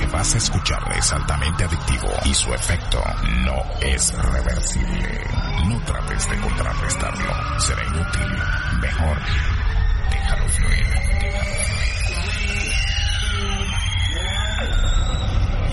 Que 0.00 0.06
vas 0.06 0.34
a 0.34 0.38
escuchar 0.38 0.82
es 0.96 1.12
altamente 1.12 1.64
adictivo 1.64 2.08
y 2.24 2.32
su 2.32 2.52
efecto 2.54 3.02
no 3.44 3.62
es 3.82 4.12
reversible. 4.14 5.20
No 5.66 5.78
trates 5.84 6.30
de 6.30 6.40
contrarrestarlo, 6.40 7.60
será 7.60 7.84
inútil. 7.84 8.26
Mejor, 8.80 9.18
déjalo 10.10 10.48
fluir. 10.48 10.86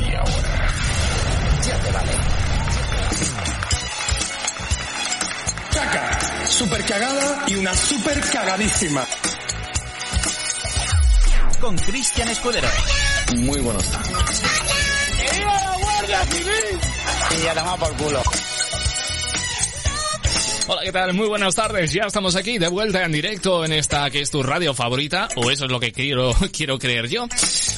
Y 0.02 0.16
ahora, 0.16 0.68
Ya 1.64 1.78
te 1.80 1.92
vale. 1.92 2.12
Caca, 5.74 6.48
super 6.48 6.86
cagada 6.86 7.46
y 7.48 7.56
una 7.56 7.74
super 7.74 8.20
cagadísima. 8.30 9.06
Con 11.62 11.78
Cristian 11.78 12.28
Escudero. 12.30 12.68
Muy 13.36 13.60
buenos 13.60 13.84
tardes. 13.92 14.42
Y 17.38 17.44
ya 17.44 17.54
toma 17.54 17.78
por 17.78 17.94
culo. 17.98 18.22
Hola, 20.68 20.82
¿qué 20.84 20.92
tal? 20.92 21.14
Muy 21.14 21.28
buenas 21.28 21.56
tardes. 21.56 21.92
Ya 21.94 22.04
estamos 22.04 22.36
aquí 22.36 22.58
de 22.58 22.68
vuelta 22.68 23.04
en 23.04 23.12
directo 23.12 23.66
en 23.66 23.74
esta 23.74 24.10
que 24.10 24.22
es 24.22 24.30
tu 24.32 24.44
radio 24.44 24.74
favorita, 24.74 25.28
o 25.36 25.52
eso 25.52 25.66
es 25.66 25.72
lo 25.72 25.80
que 25.80 25.92
quiero, 25.92 26.34
quiero 26.52 26.80
creer 26.80 27.08
yo. 27.08 27.28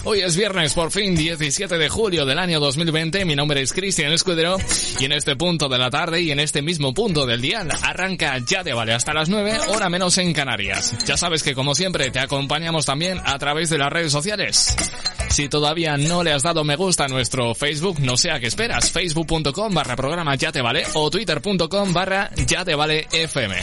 Hoy 0.06 0.22
es 0.22 0.38
viernes, 0.38 0.74
por 0.74 0.92
fin, 0.92 1.16
17 1.16 1.78
de 1.78 1.90
julio 1.90 2.26
del 2.26 2.40
año 2.40 2.60
2020. 2.60 3.26
Mi 3.26 3.36
nombre 3.36 3.62
es 3.62 3.74
Cristian 3.74 4.14
Escudero 4.14 4.58
y 5.00 5.06
en 5.06 5.12
este 5.12 5.36
punto 5.36 5.68
de 5.68 5.78
la 5.78 5.90
tarde 5.90 6.22
y 6.22 6.32
en 6.32 6.40
este 6.40 6.62
mismo 6.62 6.94
punto 6.94 7.26
del 7.26 7.42
día 7.42 7.66
arranca 7.84 8.38
ya 8.40 8.64
de 8.64 8.74
vale 8.74 8.94
hasta 8.94 9.14
las 9.14 9.28
9, 9.28 9.60
hora 9.70 9.90
menos 9.90 10.18
en 10.18 10.34
Canarias. 10.34 10.96
Ya 11.06 11.18
sabes 11.18 11.44
que 11.44 11.54
como 11.54 11.76
siempre 11.76 12.12
te 12.12 12.20
acompañamos 12.20 12.86
también 12.86 13.20
a 13.26 13.38
través 13.40 13.70
de 13.70 13.78
las 13.78 13.92
redes 13.92 14.12
sociales. 14.12 14.76
Si 15.30 15.50
todavía 15.50 15.98
no 15.98 16.24
le 16.24 16.32
has 16.32 16.44
dado 16.44 16.64
me 16.64 16.78
gusta 16.78 17.06
a 17.06 17.08
nuestro 17.08 17.54
Facebook, 17.54 18.00
no 18.00 18.16
sé 18.16 18.32
a 18.32 18.40
qué 18.40 18.48
esperas. 18.48 18.92
Facebook.com 18.92 19.74
barra 19.74 19.96
programa 19.96 20.36
ya 20.36 20.52
te 20.52 20.62
vale 20.62 20.84
o 20.94 21.10
Twitter.com 21.10 21.94
barra 21.94 22.32
ya 22.48 22.64
te 22.64 22.74
vale 22.74 23.08
FM. 23.12 23.58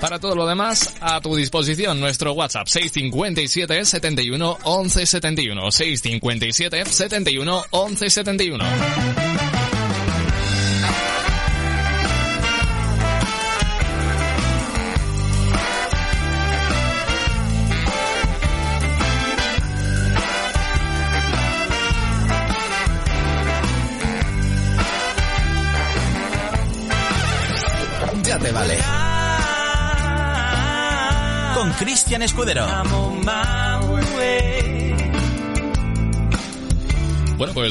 Para 0.00 0.18
todo 0.18 0.34
lo 0.34 0.46
demás, 0.46 0.94
a 1.00 1.20
tu 1.20 1.36
disposición 1.36 2.00
nuestro 2.00 2.32
WhatsApp 2.32 2.66
657 2.66 3.84
71 3.84 4.58
11 4.64 5.06
71 5.06 5.70
657 5.70 6.84
71 6.86 7.64
11 7.70 8.10
71. 8.10 9.19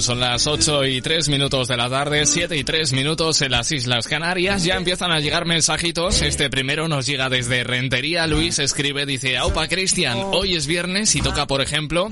Son 0.02 0.20
las 0.20 0.48
8 0.48 0.86
y 0.86 1.02
3 1.02 1.30
minutos 1.30 1.68
de 1.68 1.76
la 1.76 1.90
tarde, 1.90 2.26
7 2.26 2.56
y 2.56 2.64
3 2.64 2.94
minutos 2.94 3.42
en 3.42 3.52
las 3.52 3.72
Islas 3.72 4.08
Canarias. 4.08 4.64
Ya 4.64 4.76
empiezan 4.76 5.12
a 5.12 5.20
llegar 5.20 5.46
mensajitos. 5.46 6.22
Este 6.22 6.50
primero 6.50 6.88
nos 6.88 7.06
llega 7.06 7.30
desde 7.30 7.64
Rentería. 7.64 8.26
Luis 8.26 8.60
escribe, 8.60 9.06
dice, 9.06 9.38
Aupa 9.38 9.68
Cristian, 9.68 10.18
hoy 10.32 10.56
es 10.56 10.68
viernes 10.68 11.16
y 11.16 11.22
toca, 11.22 11.48
por 11.48 11.62
ejemplo, 11.62 12.12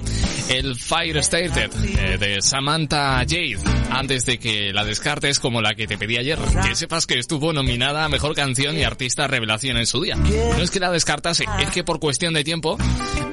el 0.50 0.75
Fire 0.75 1.24
Started 1.24 1.72
eh, 1.98 2.18
de 2.18 2.42
Samantha 2.42 3.20
Jade. 3.20 3.58
Antes 3.90 4.25
de 4.25 4.38
que 4.38 4.74
la 4.74 4.84
descartes 4.84 5.40
como 5.40 5.62
la 5.62 5.74
que 5.74 5.88
te 5.88 5.98
pedí 5.98 6.18
ayer. 6.18 6.38
Que 6.68 6.75
sepas 6.75 7.08
que 7.08 7.18
estuvo 7.18 7.54
nominada 7.54 8.04
a 8.04 8.09
Mejor 8.09 8.36
Canción 8.36 8.78
y 8.78 8.84
Artista 8.84 9.28
Revelación 9.28 9.78
en 9.78 9.86
su 9.86 10.02
día. 10.02 10.16
No 10.16 10.62
es 10.62 10.72
que 10.72 10.80
la 10.80 10.92
descartase, 10.92 11.46
es 11.59 11.69
que 11.69 11.84
por 11.84 12.00
cuestión 12.00 12.34
de 12.34 12.44
tiempo 12.44 12.78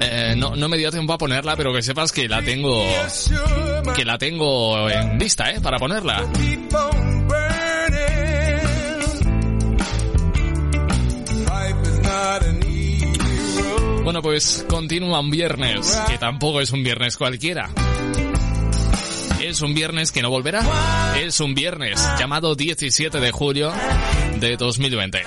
eh, 0.00 0.13
no, 0.36 0.56
no 0.56 0.68
me 0.68 0.76
dio 0.76 0.90
tiempo 0.90 1.12
a 1.12 1.18
ponerla, 1.18 1.56
pero 1.56 1.72
que 1.72 1.82
sepas 1.82 2.12
que 2.12 2.28
la 2.28 2.42
tengo... 2.42 2.84
Que 3.94 4.04
la 4.04 4.18
tengo 4.18 4.88
en 4.88 5.18
vista, 5.18 5.50
¿eh? 5.50 5.60
Para 5.60 5.78
ponerla. 5.78 6.24
Bueno, 14.04 14.20
pues 14.20 14.66
continúa 14.68 15.20
un 15.20 15.30
viernes, 15.30 15.98
que 16.06 16.18
tampoco 16.18 16.60
es 16.60 16.72
un 16.72 16.82
viernes 16.82 17.16
cualquiera. 17.16 17.70
Es 19.42 19.62
un 19.62 19.74
viernes 19.74 20.12
que 20.12 20.20
no 20.20 20.30
volverá. 20.30 20.62
Es 21.16 21.40
un 21.40 21.54
viernes 21.54 22.06
llamado 22.18 22.54
17 22.54 23.18
de 23.18 23.30
julio 23.30 23.72
de 24.40 24.56
2020. 24.56 25.22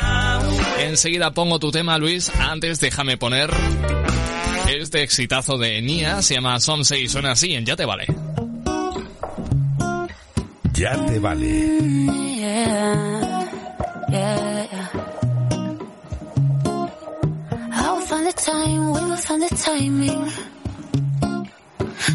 Enseguida 0.80 1.32
pongo 1.32 1.60
tu 1.60 1.72
tema, 1.72 1.98
Luis. 1.98 2.32
Antes 2.40 2.80
déjame 2.80 3.18
poner 3.18 3.52
este 4.68 5.02
exitazo 5.04 5.58
de 5.58 5.82
Nia. 5.82 6.22
Se 6.22 6.36
llama 6.36 6.60
Son 6.60 6.84
6 6.86 7.12
suena 7.12 7.32
así 7.32 7.54
en 7.54 7.66
Ya 7.66 7.76
te 7.76 7.86
vale. 7.86 8.06
ya 10.74 11.06
te 11.06 11.20
vale. 11.20 11.48
Yeah, 12.38 13.50
yeah, 14.10 14.68
yeah. 14.72 14.90
I 17.72 17.92
will 17.94 18.02
find 18.02 18.26
the 18.28 18.34
time, 18.34 18.92
we 18.94 19.00
will 19.06 19.18
find 19.18 19.42
the 19.42 19.56
timing. 19.56 20.32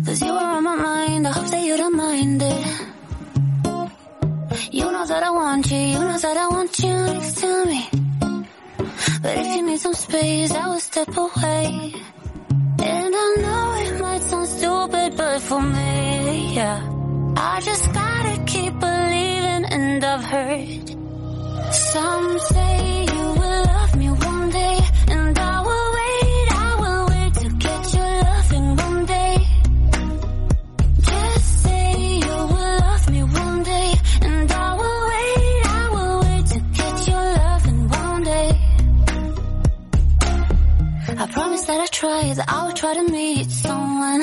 Cause 0.04 0.20
you 0.22 0.32
were 0.32 0.38
on 0.38 0.62
my 0.64 0.74
mind, 0.76 1.26
I 1.26 1.32
hope 1.32 1.48
that 1.50 1.62
you 1.62 1.76
don't 1.76 1.96
mind 1.96 2.42
it. 2.42 2.66
You 4.72 4.90
know 4.92 5.06
that 5.06 5.22
I 5.22 5.30
want 5.30 5.70
you, 5.70 5.78
you 5.78 5.98
know 5.98 6.18
that 6.18 6.36
I 6.36 6.48
want 6.48 6.78
you 6.78 6.92
next 6.94 7.38
to 7.40 7.64
me. 7.66 7.88
But 9.22 9.38
if 9.38 9.56
you 9.56 9.62
need 9.66 9.80
some 9.80 9.94
space, 9.94 10.52
I 10.52 10.68
will 10.68 10.80
step 10.80 11.08
away. 11.16 11.94
Stupid, 14.62 15.16
but 15.16 15.40
for 15.42 15.60
me, 15.60 16.54
yeah. 16.54 16.78
I 17.36 17.60
just 17.60 17.92
gotta 17.92 18.34
keep 18.44 18.72
believing, 18.78 19.64
and 19.76 20.04
I've 20.04 20.24
heard 20.24 20.88
some 21.72 22.38
say 22.38 23.04
you 23.14 23.24
will 23.40 23.62
love 23.74 23.96
me 23.96 24.08
one 24.30 24.50
day, 24.50 24.78
and 25.14 25.36
I 25.36 25.56
will 25.68 25.88
wait, 25.98 26.48
I 26.66 26.70
will 26.82 27.04
wait 27.12 27.32
to 27.42 27.48
get 27.64 27.82
your 27.96 28.12
loving 28.28 28.68
one 28.86 29.04
day. 29.16 29.34
Just 31.10 31.62
say 31.64 31.86
you 32.26 32.36
will 32.52 32.76
love 32.86 33.10
me 33.10 33.22
one 33.24 33.62
day, 33.64 33.88
and 34.28 34.52
I 34.52 34.68
will 34.80 35.00
wait, 35.12 35.66
I 35.80 35.82
will 35.94 36.16
wait 36.26 36.46
to 36.54 36.60
get 36.78 36.96
your 37.10 37.26
loving 37.42 37.82
one 37.88 38.22
day. 38.32 38.50
I 41.22 41.26
promise 41.36 41.64
that 41.68 41.80
I 41.80 41.86
try, 41.86 42.34
that 42.34 42.48
I 42.48 42.66
will 42.66 42.74
try 42.82 42.94
to 42.94 43.04
meet 43.10 43.50
someone. 43.50 44.22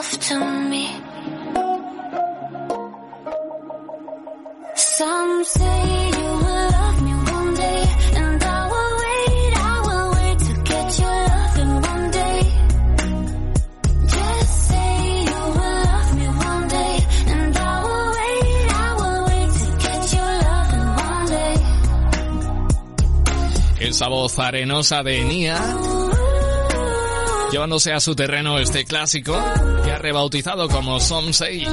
yourself 0.00 0.18
to 0.28 0.38
me. 0.68 0.86
Some 4.76 5.44
say 5.44 6.08
you 6.18 6.30
will 6.42 6.68
love 6.70 7.02
me 7.02 7.12
one 7.12 7.54
day, 7.54 7.84
and 8.16 8.42
I 8.42 8.68
will 8.72 8.96
wait, 9.02 9.52
I 9.56 9.80
will 9.86 10.10
wait 10.12 10.38
to 10.38 10.54
get 10.62 10.98
your 10.98 11.16
loving 11.28 11.74
one 11.82 12.10
day. 12.10 12.40
Just 14.06 14.68
say 14.68 15.22
you 15.24 15.40
will 15.56 15.78
love 15.90 16.16
me 16.16 16.26
one 16.28 16.68
day, 16.68 16.98
and 17.26 17.56
I 17.56 17.82
will 17.84 18.10
wait, 18.18 18.72
I 18.72 18.94
will 19.00 19.24
wait 19.26 19.50
to 19.60 19.66
get 19.84 20.12
your 20.16 20.32
loving 20.48 20.88
one 21.08 21.26
day. 21.26 21.54
Esa 23.88 24.08
voz 24.08 24.38
arenosa 24.38 25.02
de 25.02 25.24
Nia, 25.24 25.58
llevándose 27.52 27.92
a 27.92 28.00
su 28.00 28.14
terreno 28.14 28.58
este 28.58 28.84
clásico, 28.84 29.36
rebautizado 30.00 30.68
como 30.68 30.98
Some 30.98 31.32
Say. 31.32 31.66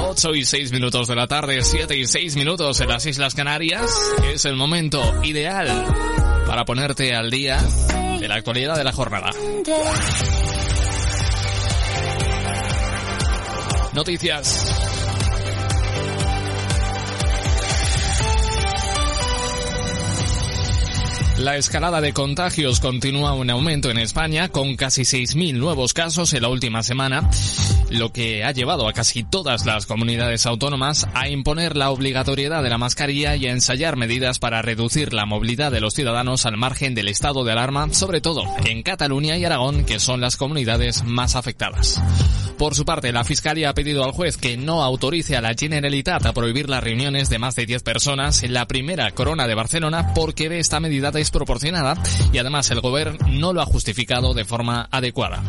8 0.00 0.34
y 0.34 0.44
6 0.44 0.72
minutos 0.72 1.08
de 1.08 1.16
la 1.16 1.26
tarde, 1.26 1.62
7 1.62 1.96
y 1.96 2.06
6 2.06 2.36
minutos 2.36 2.80
en 2.80 2.88
las 2.88 3.04
Islas 3.06 3.34
Canarias. 3.34 3.90
Es 4.32 4.44
el 4.44 4.56
momento 4.56 5.02
ideal 5.24 5.66
para 6.46 6.64
ponerte 6.64 7.14
al 7.14 7.30
día 7.30 7.60
de 8.20 8.28
la 8.28 8.36
actualidad 8.36 8.76
de 8.76 8.84
la 8.84 8.92
jornada. 8.92 9.30
Noticias. 13.92 14.77
La 21.38 21.56
escalada 21.56 22.00
de 22.00 22.12
contagios 22.12 22.80
continúa 22.80 23.32
un 23.32 23.48
aumento 23.48 23.90
en 23.90 23.98
España 23.98 24.48
con 24.48 24.74
casi 24.74 25.02
6.000 25.02 25.54
nuevos 25.54 25.94
casos 25.94 26.32
en 26.32 26.42
la 26.42 26.48
última 26.48 26.82
semana, 26.82 27.30
lo 27.90 28.12
que 28.12 28.44
ha 28.44 28.52
llevado 28.52 28.88
a 28.88 28.92
casi 28.92 29.24
todas 29.24 29.66
las 29.66 29.86
comunidades 29.86 30.46
autónomas 30.46 31.08
a 31.14 31.28
imponer 31.28 31.76
la 31.76 31.90
obligatoriedad 31.90 32.62
de 32.62 32.70
la 32.70 32.78
mascarilla 32.78 33.36
y 33.36 33.46
a 33.46 33.50
ensayar 33.50 33.96
medidas 33.96 34.38
para 34.38 34.62
reducir 34.62 35.12
la 35.12 35.26
movilidad 35.26 35.72
de 35.72 35.80
los 35.80 35.94
ciudadanos 35.94 36.46
al 36.46 36.56
margen 36.56 36.94
del 36.94 37.08
estado 37.08 37.44
de 37.44 37.52
alarma, 37.52 37.92
sobre 37.92 38.20
todo 38.20 38.42
en 38.64 38.82
Cataluña 38.82 39.36
y 39.36 39.44
Aragón, 39.44 39.84
que 39.84 40.00
son 40.00 40.20
las 40.20 40.36
comunidades 40.36 41.04
más 41.04 41.36
afectadas. 41.36 42.00
Por 42.58 42.74
su 42.74 42.84
parte, 42.84 43.12
la 43.12 43.24
Fiscalía 43.24 43.70
ha 43.70 43.74
pedido 43.74 44.04
al 44.04 44.10
juez 44.10 44.36
que 44.36 44.56
no 44.56 44.82
autorice 44.82 45.36
a 45.36 45.40
la 45.40 45.54
Generalitat 45.54 46.26
a 46.26 46.32
prohibir 46.32 46.68
las 46.68 46.82
reuniones 46.82 47.28
de 47.28 47.38
más 47.38 47.54
de 47.54 47.66
10 47.66 47.82
personas 47.84 48.42
en 48.42 48.52
la 48.52 48.66
primera 48.66 49.10
corona 49.12 49.46
de 49.46 49.54
Barcelona 49.54 50.12
porque 50.14 50.48
ve 50.48 50.58
esta 50.58 50.80
medida 50.80 51.12
desproporcionada 51.12 51.94
y 52.32 52.38
además 52.38 52.70
el 52.70 52.80
gobierno 52.80 53.18
no 53.28 53.52
lo 53.52 53.62
ha 53.62 53.66
justificado 53.66 54.34
de 54.34 54.44
forma 54.44 54.88
adecuada. 54.90 55.42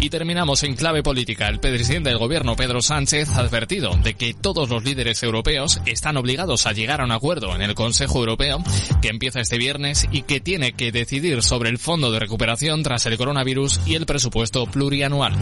Y 0.00 0.10
terminamos 0.10 0.62
en 0.62 0.76
clave 0.76 1.02
política. 1.02 1.48
El 1.48 1.58
presidente 1.58 2.10
del 2.10 2.18
gobierno, 2.18 2.54
Pedro 2.54 2.80
Sánchez, 2.80 3.30
ha 3.30 3.40
advertido 3.40 3.96
de 3.96 4.14
que 4.14 4.32
todos 4.32 4.68
los 4.68 4.84
líderes 4.84 5.22
europeos 5.22 5.80
están 5.86 6.16
obligados 6.16 6.66
a 6.66 6.72
llegar 6.72 7.00
a 7.00 7.04
un 7.04 7.10
acuerdo 7.10 7.54
en 7.54 7.62
el 7.62 7.74
Consejo 7.74 8.20
Europeo 8.20 8.62
que 9.02 9.08
empieza 9.08 9.40
este 9.40 9.58
viernes 9.58 10.06
y 10.12 10.22
que 10.22 10.40
tiene 10.40 10.72
que 10.72 10.92
decidir 10.92 11.42
sobre 11.42 11.70
el 11.70 11.78
fondo 11.78 12.12
de 12.12 12.20
recuperación 12.20 12.82
tras 12.82 13.06
el 13.06 13.18
coronavirus 13.18 13.80
y 13.86 13.96
el 13.96 14.06
presupuesto 14.06 14.66
plurianual. 14.66 15.34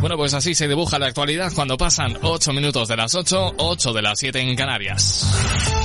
Bueno, 0.00 0.16
pues 0.16 0.34
así 0.34 0.54
se 0.54 0.66
dibuja 0.66 0.98
la 0.98 1.06
actualidad 1.06 1.52
cuando 1.54 1.76
pasan 1.76 2.16
8 2.22 2.52
minutos 2.52 2.88
de 2.88 2.96
las 2.96 3.14
8, 3.14 3.54
8 3.56 3.92
de 3.92 4.02
las 4.02 4.18
7 4.18 4.40
en 4.40 4.56
Canarias. 4.56 5.81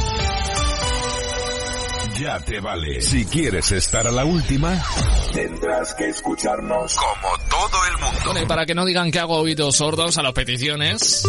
Ya 2.19 2.39
te 2.39 2.59
vale. 2.59 3.01
Si 3.01 3.25
quieres 3.25 3.71
estar 3.71 4.07
a 4.07 4.11
la 4.11 4.25
última, 4.25 4.83
tendrás 5.33 5.93
que 5.93 6.09
escucharnos 6.09 6.95
como 6.95 7.37
todo 7.49 7.85
el 7.91 8.03
mundo. 8.03 8.19
Bueno, 8.25 8.41
y 8.41 8.45
para 8.45 8.65
que 8.65 8.73
no 8.73 8.85
digan 8.85 9.11
que 9.11 9.19
hago 9.19 9.37
oídos 9.37 9.75
sordos 9.75 10.17
a 10.17 10.23
las 10.23 10.33
peticiones, 10.33 11.23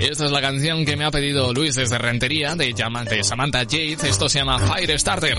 esta 0.00 0.24
es 0.24 0.30
la 0.30 0.40
canción 0.40 0.84
que 0.86 0.96
me 0.96 1.04
ha 1.04 1.10
pedido 1.10 1.52
Luis 1.52 1.74
desde 1.74 1.98
Rentería 1.98 2.54
de, 2.54 2.74
Samantha 3.22 3.60
Jade. 3.60 3.98
Esto 4.08 4.28
se 4.28 4.38
llama 4.38 4.58
Fire 4.58 4.98
Starter. 4.98 5.38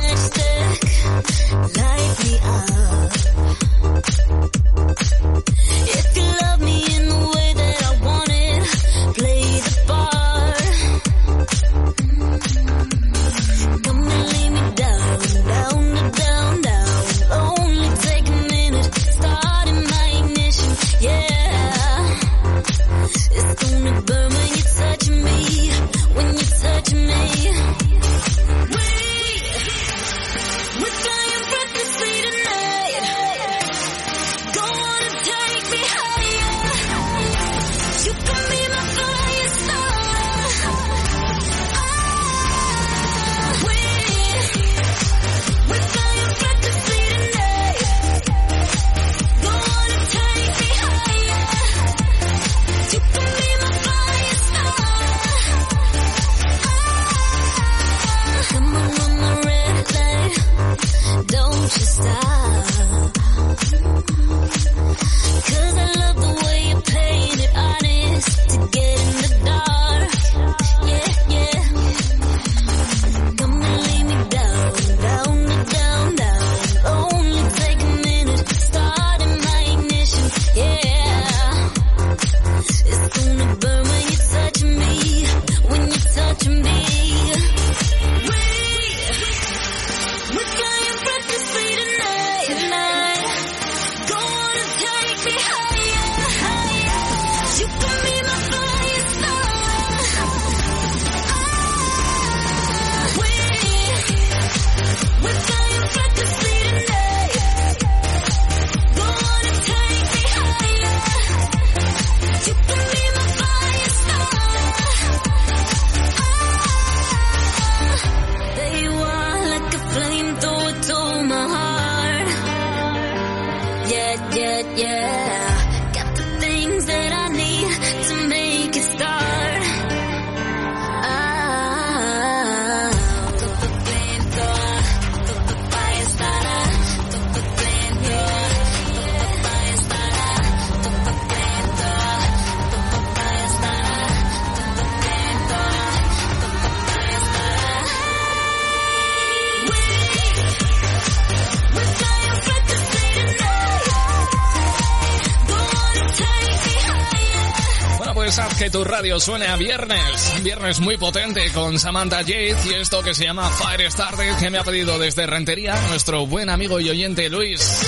Tu 158.74 158.84
radio 158.84 159.20
suene 159.20 159.46
a 159.46 159.56
viernes. 159.56 160.34
Viernes 160.42 160.80
muy 160.80 160.98
potente 160.98 161.52
con 161.52 161.78
Samantha 161.78 162.22
Yates 162.24 162.66
y 162.66 162.74
esto 162.74 163.04
que 163.04 163.14
se 163.14 163.24
llama 163.24 163.48
Fire 163.52 163.92
Started 163.92 164.36
que 164.38 164.50
me 164.50 164.58
ha 164.58 164.64
pedido 164.64 164.98
desde 164.98 165.28
Rentería 165.28 165.80
nuestro 165.90 166.26
buen 166.26 166.50
amigo 166.50 166.80
y 166.80 166.90
oyente 166.90 167.30
Luis. 167.30 167.84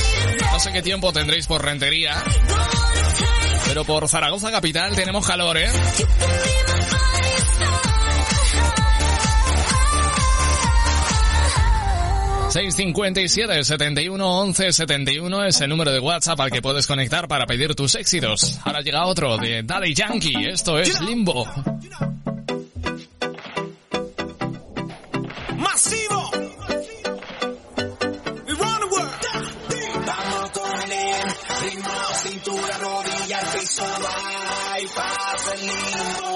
No 0.52 0.60
sé 0.60 0.72
qué 0.72 0.84
tiempo 0.84 1.12
tendréis 1.12 1.48
por 1.48 1.66
Rentería, 1.66 2.24
pero 3.66 3.84
por 3.84 4.08
Zaragoza 4.08 4.52
capital 4.52 4.96
tenemos 4.96 5.26
calor, 5.26 5.58
¿eh? 5.58 5.70
657 12.56 13.66
71 13.66 14.26
11 14.26 14.72
71 14.72 15.44
es 15.44 15.60
el 15.60 15.68
número 15.68 15.92
de 15.92 16.00
WhatsApp 16.00 16.40
al 16.40 16.50
que 16.50 16.62
puedes 16.62 16.88
conectar 16.88 17.28
para 17.28 17.46
pedir 17.46 17.76
tus 17.76 17.96
éxitos. 17.96 18.58
Ahora 18.64 18.80
llega 18.80 19.06
otro 19.08 19.38
de 19.38 19.62
Daddy 19.62 19.94
Yankee. 19.94 20.48
Esto 20.48 20.80
es 20.80 21.02
Limbo. 21.02 21.46
Masivo. 25.58 26.32
Vamos 30.06 30.52
con 30.52 30.92
el 30.92 31.24
ritmo, 31.62 31.92
cintura, 32.14 32.78
rodilla, 32.78 33.40
piso, 33.52 33.84
va 33.84 34.80
y 34.80 34.88
pasa 34.88 35.54
el 35.56 35.60
limbo. 35.60 36.35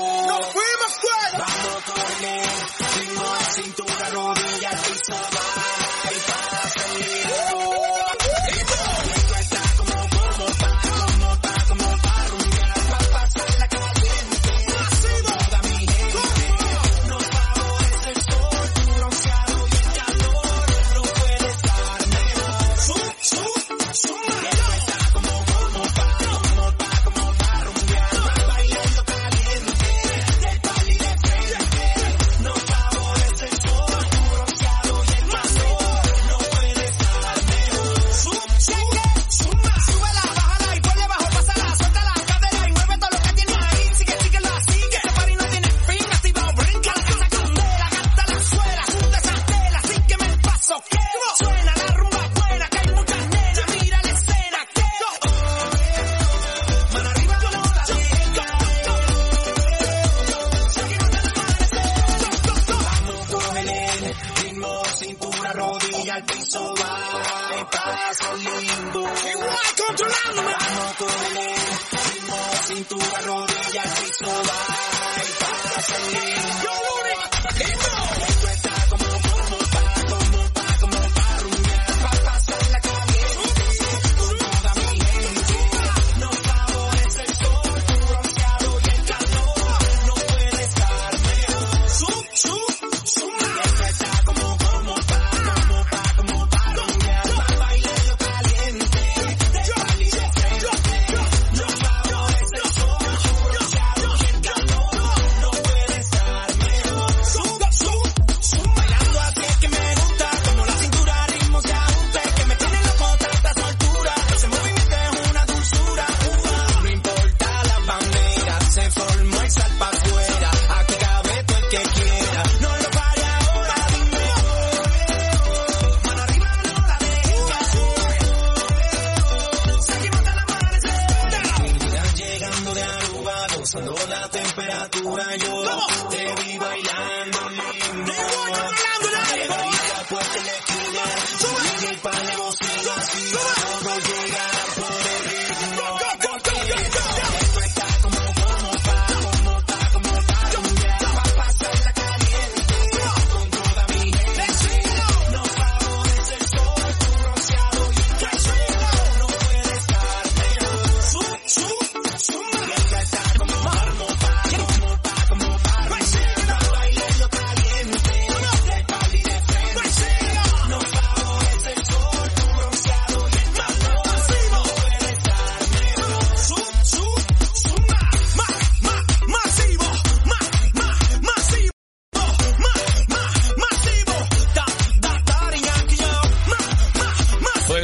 Temperatura. 135.50 136.10
Yo 136.12 136.19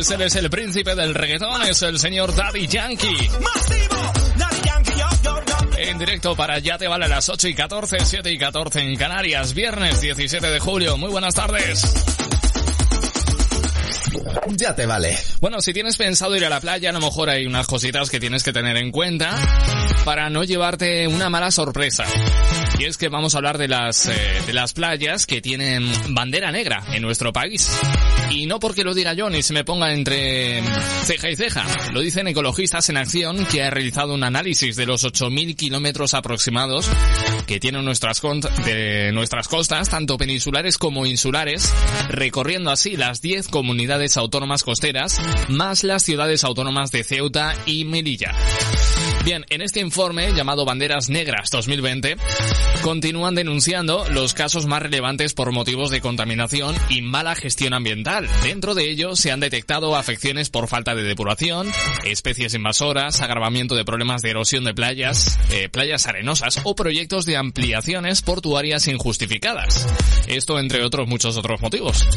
Pues 0.06 0.20
él 0.20 0.22
es 0.28 0.36
el 0.36 0.52
príncipe 0.52 0.94
del 0.94 1.16
reggaetón, 1.16 1.64
es 1.64 1.82
el 1.82 1.98
señor 1.98 2.36
Daddy 2.36 2.68
Yankee. 2.68 3.28
masivo. 3.42 4.14
Daddy 4.38 4.62
Yankee, 4.64 4.92
yo, 4.92 5.08
yo, 5.24 5.46
yo. 5.48 5.78
En 5.80 5.98
directo 5.98 6.36
para 6.36 6.60
Ya 6.60 6.78
Te 6.78 6.88
Vale 6.88 7.08
las 7.08 7.28
8 7.28 7.48
y 7.48 7.56
14, 7.56 7.98
7 8.06 8.32
y 8.32 8.38
14 8.38 8.82
en 8.82 8.96
Canarias, 8.98 9.56
viernes 9.56 10.02
17 10.02 10.46
de 10.46 10.60
julio. 10.60 10.96
Muy 10.98 11.10
buenas 11.10 11.34
tardes. 11.34 11.92
Ya 14.50 14.76
te 14.76 14.86
vale. 14.86 15.18
Bueno, 15.42 15.60
si 15.60 15.74
tienes 15.74 15.98
pensado 15.98 16.36
ir 16.36 16.46
a 16.46 16.50
la 16.50 16.62
playa, 16.62 16.92
a 16.92 16.94
lo 16.94 17.00
mejor 17.00 17.32
hay 17.32 17.48
unas 17.48 17.66
cositas 17.66 18.12
que 18.12 18.20
tienes 18.20 18.44
que 18.44 18.54
tener 18.54 18.78
en 18.78 18.92
cuenta 18.92 19.40
para 20.06 20.30
no 20.30 20.44
llevarte 20.44 21.08
una 21.08 21.32
mala 21.32 21.50
sorpresa. 21.50 22.06
Y 22.78 22.86
es 22.86 22.98
que 22.98 23.10
vamos 23.10 23.34
a 23.34 23.40
hablar 23.40 23.58
de 23.58 23.70
las, 23.70 24.06
eh, 24.06 24.14
de 24.46 24.54
las 24.54 24.74
playas 24.74 25.26
que 25.26 25.42
tienen 25.42 25.92
bandera 26.10 26.52
negra 26.52 26.84
en 26.92 27.02
nuestro 27.02 27.34
país. 27.34 27.72
Y 28.32 28.46
no 28.46 28.60
porque 28.60 28.84
lo 28.84 28.94
diga 28.94 29.14
yo 29.14 29.30
ni 29.30 29.44
se 29.44 29.54
me 29.54 29.64
ponga 29.64 29.94
entre 29.94 30.62
ceja 31.04 31.30
y 31.30 31.36
ceja. 31.36 31.66
Lo 31.94 32.02
dicen 32.02 32.28
ecologistas 32.28 32.90
en 32.90 32.98
acción 32.98 33.46
que 33.46 33.64
ha 33.64 33.70
realizado 33.70 34.14
un 34.14 34.24
análisis 34.24 34.76
de 34.76 34.86
los 34.86 35.04
8.000 35.04 35.56
kilómetros 35.56 36.14
aproximados 36.14 36.90
que 37.46 37.60
tienen 37.60 37.86
nuestras, 37.86 38.22
de 38.66 39.12
nuestras 39.14 39.48
costas, 39.48 39.90
tanto 39.90 40.18
peninsulares 40.18 40.78
como 40.78 41.06
insulares, 41.06 41.72
recorriendo 42.10 42.72
así 42.72 42.98
las 42.98 43.22
10 43.22 43.48
comunidades 43.48 44.18
autónomas 44.18 44.64
costeras, 44.64 45.20
más 45.48 45.84
las 45.84 46.04
ciudades 46.04 46.44
autónomas 46.44 46.92
de 46.92 47.04
Ceuta 47.04 47.56
y 47.66 47.86
Melilla. 47.86 48.34
Bien, 49.26 49.44
en 49.50 49.64
este 49.64 49.80
informe 49.80 50.34
llamado 50.34 50.66
Banderas 50.66 51.10
Negras 51.10 51.50
2020, 51.50 52.16
continúan 52.84 53.34
denunciando 53.34 54.08
los 54.10 54.36
casos 54.36 54.68
más 54.68 54.84
relevantes 54.84 55.34
por 55.34 55.52
motivos 55.52 55.90
de 55.90 56.00
contaminación 56.00 56.76
y 56.90 57.02
mala 57.02 57.34
gestión 57.34 57.74
ambiental. 57.74 58.30
Dentro 58.44 58.76
de 58.76 58.88
ellos 58.88 59.20
se 59.20 59.32
han 59.32 59.40
detectado 59.40 59.96
afecciones 59.96 60.52
por 60.52 60.68
falta 60.68 60.94
de 60.94 61.02
depuración, 61.02 61.72
especies 62.04 62.54
invasoras, 62.54 63.22
agravamiento 63.22 63.74
de 63.74 63.84
problemas 63.84 64.22
de 64.22 64.30
erosión 64.30 64.64
de 64.64 64.76
playas, 64.76 65.40
eh, 65.50 65.70
playas 65.70 66.06
arenosas 66.06 66.62
o 66.64 66.76
proyectos 66.76 67.26
de 67.26 67.38
ampliaciones 67.38 68.22
portuarias 68.22 68.88
injustificadas. 68.88 69.88
Esto 70.28 70.60
entre 70.60 70.84
otros 70.84 71.08
muchos 71.08 71.36
otros 71.36 71.62
motivos. 71.62 72.08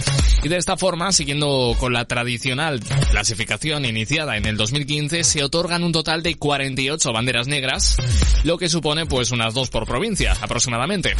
Y 0.42 0.48
de 0.50 0.58
esta 0.58 0.76
forma, 0.76 1.10
siguiendo 1.12 1.74
con 1.80 1.94
la 1.94 2.04
tradicional 2.04 2.80
clasificación 3.10 3.86
iniciada 3.86 4.36
en 4.36 4.44
el 4.44 4.58
2015, 4.58 5.24
se 5.24 5.42
otorgan 5.42 5.84
un 5.84 5.92
total 5.92 6.22
de 6.22 6.36
48 6.36 6.97
banderas 7.06 7.46
negras, 7.46 7.96
lo 8.44 8.58
que 8.58 8.68
supone 8.68 9.06
pues 9.06 9.30
unas 9.30 9.54
dos 9.54 9.70
por 9.70 9.86
provincia 9.86 10.36
aproximadamente. 10.40 11.14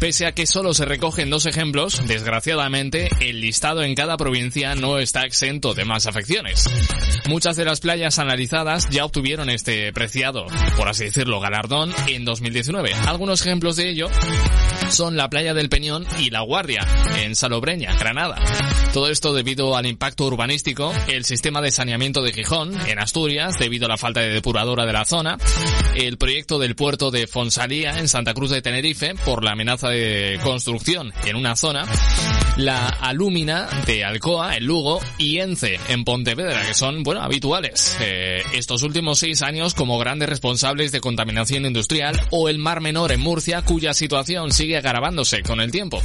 Pese 0.00 0.26
a 0.26 0.32
que 0.32 0.46
solo 0.46 0.74
se 0.74 0.84
recogen 0.84 1.30
dos 1.30 1.46
ejemplos, 1.46 2.06
desgraciadamente 2.06 3.08
el 3.20 3.40
listado 3.40 3.82
en 3.82 3.94
cada 3.94 4.16
provincia 4.16 4.74
no 4.74 4.98
está 4.98 5.22
exento 5.22 5.74
de 5.74 5.84
más 5.84 6.06
afecciones. 6.06 6.68
Muchas 7.28 7.56
de 7.56 7.64
las 7.64 7.80
playas 7.80 8.18
analizadas 8.18 8.88
ya 8.90 9.04
obtuvieron 9.04 9.50
este 9.50 9.92
preciado, 9.92 10.46
por 10.76 10.88
así 10.88 11.04
decirlo, 11.04 11.40
galardón 11.40 11.92
en 12.08 12.24
2019. 12.24 12.92
Algunos 13.06 13.40
ejemplos 13.40 13.76
de 13.76 13.90
ello 13.90 14.08
son 14.90 15.16
la 15.16 15.28
playa 15.28 15.54
del 15.54 15.68
Peñón 15.68 16.06
y 16.18 16.30
La 16.30 16.42
Guardia, 16.42 16.86
en 17.18 17.34
Salobreña, 17.34 17.96
Granada. 17.96 18.36
Todo 18.92 19.08
esto 19.08 19.34
debido 19.34 19.76
al 19.76 19.86
impacto 19.86 20.24
urbanístico, 20.26 20.92
el 21.08 21.24
sistema 21.24 21.60
de 21.60 21.70
saneamiento 21.70 22.22
de 22.22 22.32
Gijón, 22.32 22.74
en 22.86 22.98
Asturias, 22.98 23.58
debido 23.58 23.86
a 23.86 23.88
la 23.88 23.96
falta 23.96 24.20
de 24.20 24.30
depuradora 24.30 24.86
de 24.86 24.92
la 24.92 25.04
zona, 25.04 25.15
el 25.94 26.18
proyecto 26.18 26.58
del 26.58 26.76
puerto 26.76 27.10
de 27.10 27.26
Fonsalía, 27.26 27.98
en 27.98 28.06
Santa 28.06 28.34
Cruz 28.34 28.50
de 28.50 28.60
Tenerife, 28.60 29.14
por 29.24 29.42
la 29.42 29.52
amenaza 29.52 29.88
de 29.88 30.38
construcción 30.42 31.10
en 31.24 31.36
una 31.36 31.56
zona, 31.56 31.86
la 32.58 32.88
alúmina 32.88 33.66
de 33.86 34.04
Alcoa, 34.04 34.56
en 34.56 34.66
Lugo, 34.66 35.00
y 35.16 35.38
Ence, 35.38 35.80
en 35.88 36.04
Pontevedra, 36.04 36.66
que 36.66 36.74
son, 36.74 37.02
bueno, 37.02 37.22
habituales 37.22 37.96
eh, 38.00 38.42
estos 38.52 38.82
últimos 38.82 39.18
seis 39.18 39.40
años 39.40 39.72
como 39.72 39.98
grandes 39.98 40.28
responsables 40.28 40.92
de 40.92 41.00
contaminación 41.00 41.64
industrial, 41.64 42.20
o 42.30 42.50
el 42.50 42.58
Mar 42.58 42.82
Menor 42.82 43.10
en 43.12 43.20
Murcia, 43.20 43.62
cuya 43.62 43.94
situación 43.94 44.52
sigue 44.52 44.76
agravándose 44.76 45.42
con 45.42 45.60
el 45.60 45.70
tiempo. 45.70 46.02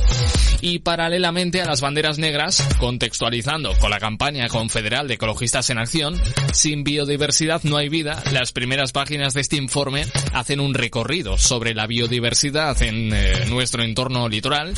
Y 0.62 0.80
paralelamente 0.80 1.62
a 1.62 1.65
las 1.65 1.82
banderas 1.82 2.18
negras, 2.18 2.65
contextualizando 2.80 3.77
con 3.80 3.89
la 3.89 4.00
campaña 4.00 4.48
confederal 4.48 5.10
de 5.10 5.15
ecologistas 5.15 5.70
en 5.70 5.80
acción, 5.80 6.22
sin 6.53 6.86
biodiversidad 6.86 7.62
no 7.63 7.75
hay 7.75 7.89
vida, 7.89 8.24
las 8.32 8.53
primeras 8.53 8.94
páginas 9.01 9.34
de 9.34 9.41
este 9.41 9.55
informe 9.55 10.05
hacen 10.31 10.60
un 10.60 10.75
recorrido 10.75 11.36
sobre 11.39 11.74
la 11.74 11.88
biodiversidad 11.88 12.79
en 12.84 13.12
eh, 13.12 13.48
nuestro 13.48 13.81
entorno 13.81 14.29
litoral, 14.29 14.75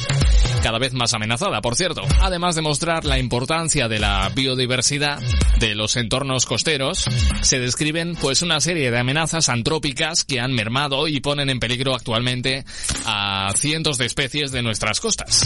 cada 0.61 0.79
vez 0.79 0.93
más 0.93 1.13
amenazada, 1.13 1.59
por 1.59 1.75
cierto, 1.75 2.03
además 2.21 2.55
de 2.55 2.61
mostrar 2.61 3.03
la 3.03 3.19
importancia 3.19 3.89
de 3.89 3.99
la 3.99 4.31
biodiversidad 4.33 5.19
de 5.59 5.75
los 5.75 5.97
entornos 5.97 6.45
costeros, 6.45 7.03
se 7.41 7.59
describen 7.59 8.15
pues 8.15 8.41
una 8.41 8.61
serie 8.61 8.91
de 8.91 8.97
amenazas 8.97 9.49
antrópicas 9.49 10.23
que 10.23 10.39
han 10.39 10.53
mermado 10.53 11.09
y 11.09 11.19
ponen 11.19 11.49
en 11.49 11.59
peligro 11.59 11.93
actualmente 11.93 12.63
a 13.05 13.51
cientos 13.57 13.97
de 13.97 14.05
especies 14.05 14.53
de 14.53 14.61
nuestras 14.61 15.01
costas. 15.01 15.45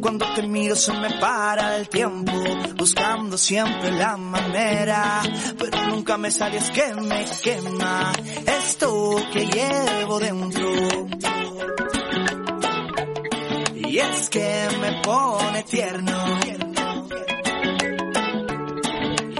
Cuando 0.00 0.26
te 0.34 0.42
miro 0.42 0.76
se 0.76 0.92
me 0.92 1.10
para 1.18 1.76
el 1.76 1.88
tiempo. 1.88 2.32
Buscando 2.76 3.36
siempre 3.36 3.90
la 3.92 4.16
manera. 4.16 5.22
Pero 5.58 5.86
nunca 5.88 6.16
me 6.16 6.30
sale, 6.30 6.58
es 6.58 6.70
que 6.70 6.94
me 6.94 7.24
quema. 7.42 8.12
Esto 8.46 9.16
que 9.32 9.46
llevo 9.46 10.18
dentro. 10.20 10.70
Y 13.74 13.98
es 13.98 14.28
que 14.30 14.68
me 14.80 15.02
pone 15.02 15.62
tierno. 15.64 16.38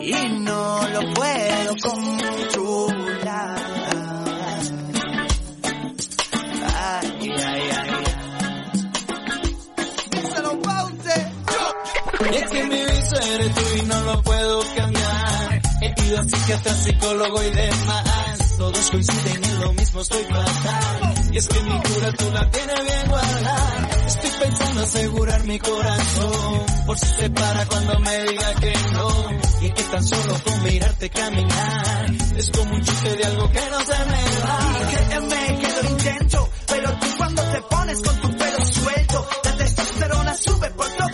Y 0.00 0.12
no 0.40 0.88
lo 0.88 1.14
puedo 1.14 1.76
controlar. 1.82 3.75
Es 12.32 12.50
que 12.50 12.64
mi 12.64 12.84
vicio 12.84 13.18
eres 13.20 13.54
tú 13.54 13.62
y 13.78 13.82
no 13.86 14.00
lo 14.02 14.22
puedo 14.22 14.60
cambiar. 14.76 15.62
He 15.80 16.06
ido 16.06 16.18
a 16.18 16.24
psiquiatra, 16.24 16.74
psicólogo 16.74 17.42
y 17.42 17.50
demás. 17.50 18.56
Todos 18.58 18.90
coinciden 18.90 19.44
en 19.44 19.60
lo 19.60 19.72
mismo, 19.74 20.00
estoy 20.00 20.24
fatal. 20.24 21.14
Y 21.32 21.38
es 21.38 21.48
que 21.48 21.60
mi 21.60 21.80
cura 21.82 22.12
tú 22.12 22.30
la 22.32 22.50
tienes 22.50 22.82
bien 22.82 23.08
guardada. 23.08 23.88
Estoy 24.06 24.30
pensando 24.40 24.80
asegurar 24.82 25.44
mi 25.44 25.58
corazón. 25.58 26.66
Por 26.86 26.98
si 26.98 27.06
se 27.06 27.30
para 27.30 27.66
cuando 27.66 27.98
me 28.00 28.24
diga 28.24 28.54
que 28.54 28.72
no. 28.92 29.08
Y 29.60 29.70
que 29.70 29.82
tan 29.82 30.04
solo 30.04 30.34
con 30.44 30.62
mirarte 30.64 31.10
caminar. 31.10 32.06
Es 32.36 32.50
como 32.50 32.74
un 32.74 32.82
chiste 32.82 33.16
de 33.16 33.24
algo 33.24 33.50
que 33.50 33.70
no 33.70 33.80
se 33.80 34.04
me 34.04 34.40
va. 34.40 34.88
Créeme 34.90 35.58
que 35.60 35.82
lo 35.82 35.90
intento, 35.90 36.48
pero 36.66 36.92
tú 36.98 37.06
cuando 37.18 37.42
te 37.42 37.62
pones 37.62 38.02
con 38.02 38.20
tu 38.20 38.36
pelo 38.36 38.64
suelto, 38.64 39.26
la 39.44 39.56
testosterona 39.56 40.34
sube 40.34 40.70
por 40.70 40.88
todo 40.88 41.05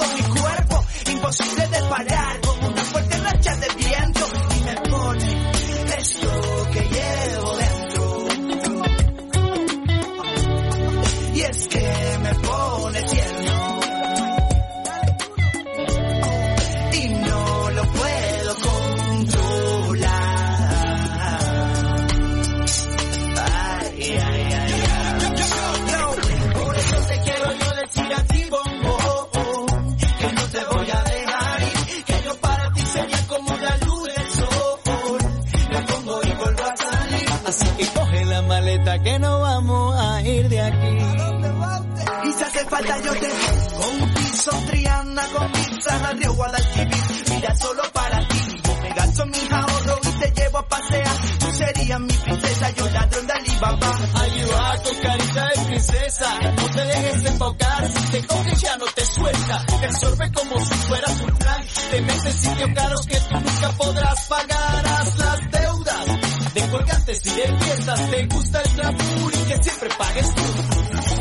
te 43.14 43.28
con 43.76 44.14
piso 44.14 44.50
Triana 44.70 45.26
con 45.34 45.52
pizza 45.52 46.12
Río 46.12 46.34
Guadalquivir. 46.34 47.04
Mira 47.30 47.54
solo 47.56 47.82
para 47.92 48.28
ti, 48.28 48.38
yo 48.64 48.76
me 48.82 48.88
gasto 48.94 49.26
mis 49.26 49.52
ahorros 49.52 50.00
y 50.02 50.20
te 50.20 50.40
llevo 50.40 50.58
a 50.58 50.68
pasear. 50.68 51.16
Tú 51.38 51.46
serías 51.52 52.00
mi 52.00 52.14
princesa, 52.14 52.70
yo 52.70 52.90
ladrón 52.90 53.26
de 53.26 53.32
Alibaba. 53.32 53.98
Ayuda 54.22 54.82
con 54.82 54.96
carita 54.96 55.48
de 55.48 55.64
princesa, 55.66 56.40
no 56.56 56.70
te 56.70 56.84
dejes 56.84 57.24
enfocar, 57.24 57.88
si 57.92 58.12
te 58.12 58.26
coges 58.26 58.60
ya 58.60 58.76
no 58.76 58.84
te 58.86 59.06
suelta, 59.06 59.66
te 59.66 59.86
absorbe 59.86 60.32
como 60.32 60.64
si 60.64 60.74
fueras 60.74 61.20
un 61.20 61.36
plan, 61.36 61.64
te 61.90 62.00
metes 62.02 62.34
sitios 62.34 62.70
caros 62.74 63.06
que 63.06 63.20
tú 63.20 63.34
nunca 63.34 63.70
podrás 63.78 64.28
pagar, 64.28 64.86
haz 64.86 65.18
las 65.18 65.50
deudas 65.50 66.06
de 66.54 66.70
colgantes 66.70 67.26
y 67.26 67.30
de 67.30 67.58
fiestas, 67.58 68.10
te 68.10 68.26
gusta 68.26 68.60
el 68.62 68.72
glamour 68.74 69.32
y 69.34 69.48
que 69.48 69.62
siempre 69.62 69.88
pagues 69.98 70.34
tú. 70.34 71.11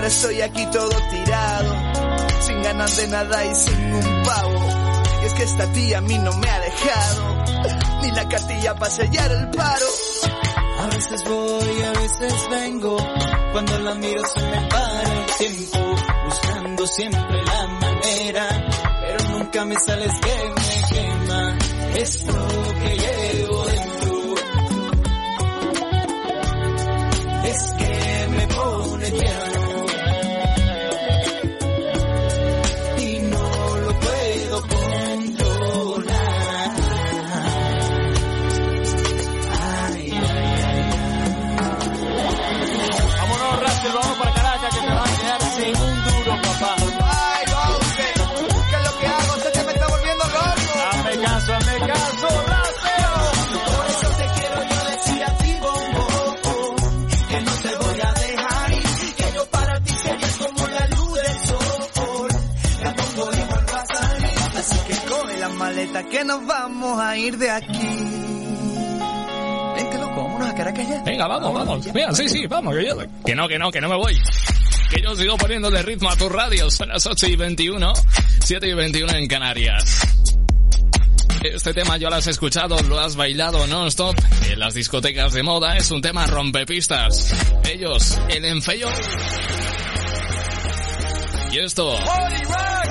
Ahora 0.00 0.08
estoy 0.08 0.40
aquí 0.40 0.64
todo 0.72 0.96
tirado, 1.10 1.74
sin 2.46 2.62
ganas 2.62 2.96
de 2.96 3.06
nada 3.08 3.44
y 3.44 3.54
sin 3.54 3.92
un 3.92 4.22
pavo. 4.22 4.68
Y 5.20 5.26
es 5.26 5.34
que 5.34 5.42
esta 5.42 5.72
tía 5.72 5.98
a 5.98 6.00
mí 6.00 6.16
no 6.16 6.32
me 6.32 6.48
ha 6.48 6.58
dejado 6.58 7.44
ni 8.00 8.10
la 8.12 8.26
cartilla 8.26 8.74
para 8.76 8.90
sellar 8.90 9.30
el 9.30 9.50
paro. 9.50 9.86
A 10.78 10.86
veces 10.86 11.22
voy, 11.28 11.82
a 11.82 12.00
veces 12.00 12.48
vengo, 12.50 12.96
cuando 13.52 13.78
la 13.80 13.94
miro 13.96 14.22
se 14.26 14.40
me 14.40 14.68
para 14.68 15.02
el 15.02 15.26
tiempo, 15.36 15.78
buscando 16.24 16.86
siempre 16.86 17.42
la 17.44 17.66
manera, 17.66 18.48
pero 19.02 19.38
nunca 19.38 19.64
me 19.66 19.74
sales 19.80 20.12
que 20.18 20.34
me 20.56 20.94
quema 20.94 21.58
esto 21.96 22.48
que 22.80 22.96
llevo 22.96 23.49
nos 66.30 66.46
vamos 66.46 67.00
a 67.00 67.16
ir 67.16 67.36
de 67.38 67.50
aquí. 67.50 67.88
Vente, 69.74 69.98
loco, 69.98 70.22
vámonos 70.22 70.48
a 70.48 70.54
Caracas 70.54 70.88
ya. 70.88 71.02
Venga, 71.02 71.26
vamos, 71.26 71.52
vamos. 71.52 71.86
Mira, 71.92 72.12
sí, 72.14 72.28
sí, 72.28 72.46
vamos. 72.46 72.72
Que, 72.76 72.86
yo- 72.86 72.98
que 73.26 73.34
no, 73.34 73.48
que 73.48 73.58
no, 73.58 73.70
que 73.72 73.80
no 73.80 73.88
me 73.88 73.96
voy. 73.96 74.16
Que 74.90 75.02
yo 75.02 75.16
sigo 75.16 75.36
poniéndole 75.36 75.82
ritmo 75.82 76.08
a 76.08 76.14
tu 76.16 76.28
radio. 76.28 76.70
Son 76.70 76.88
las 76.88 77.04
8 77.04 77.26
y 77.26 77.34
21, 77.36 77.92
7 78.44 78.68
y 78.68 78.74
21 78.74 79.12
en 79.14 79.26
Canarias. 79.26 80.02
Este 81.42 81.74
tema 81.74 81.96
ya 81.96 82.10
lo 82.10 82.16
has 82.16 82.26
escuchado, 82.28 82.80
lo 82.82 83.00
has 83.00 83.16
bailado 83.16 83.66
non-stop 83.66 84.14
en 84.50 84.60
las 84.60 84.74
discotecas 84.74 85.32
de 85.32 85.42
moda. 85.42 85.76
Es 85.76 85.90
un 85.90 86.00
tema 86.00 86.26
rompepistas. 86.26 87.34
Ellos, 87.68 88.20
el 88.28 88.44
enfeyo. 88.44 88.88
Y 91.50 91.58
esto, 91.58 91.98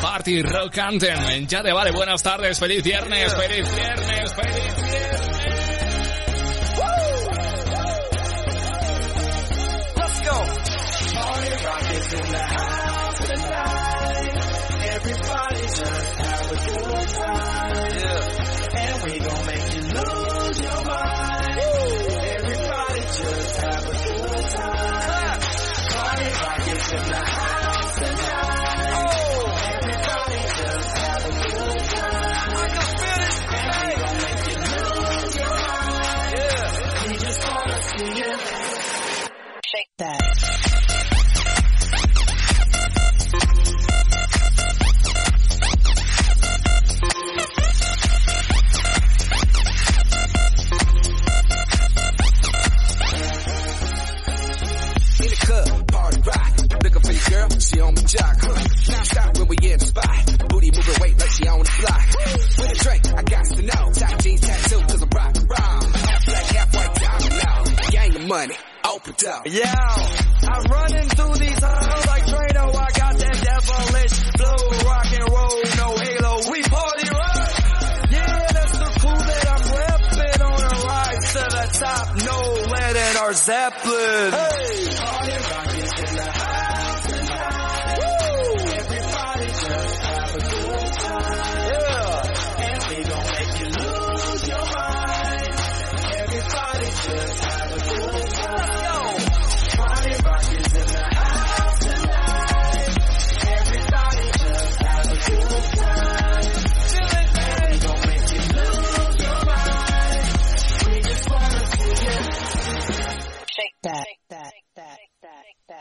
Party 0.01 0.41
Rock 0.41 0.77
Anthem. 0.77 1.45
Ya 1.47 1.61
te 1.61 1.71
vale, 1.71 1.91
buenas 1.91 2.23
tardes, 2.23 2.59
feliz 2.59 2.83
viernes, 2.83 3.35
feliz 3.35 3.75
viernes, 3.75 4.33
feliz 4.33 4.75
viernes. 4.75 5.29
Let's 9.95 10.19
go. 10.21 10.43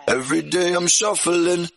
Every 0.09 0.41
day 0.41 0.73
I'm 0.73 0.87
shuffling. 0.87 1.69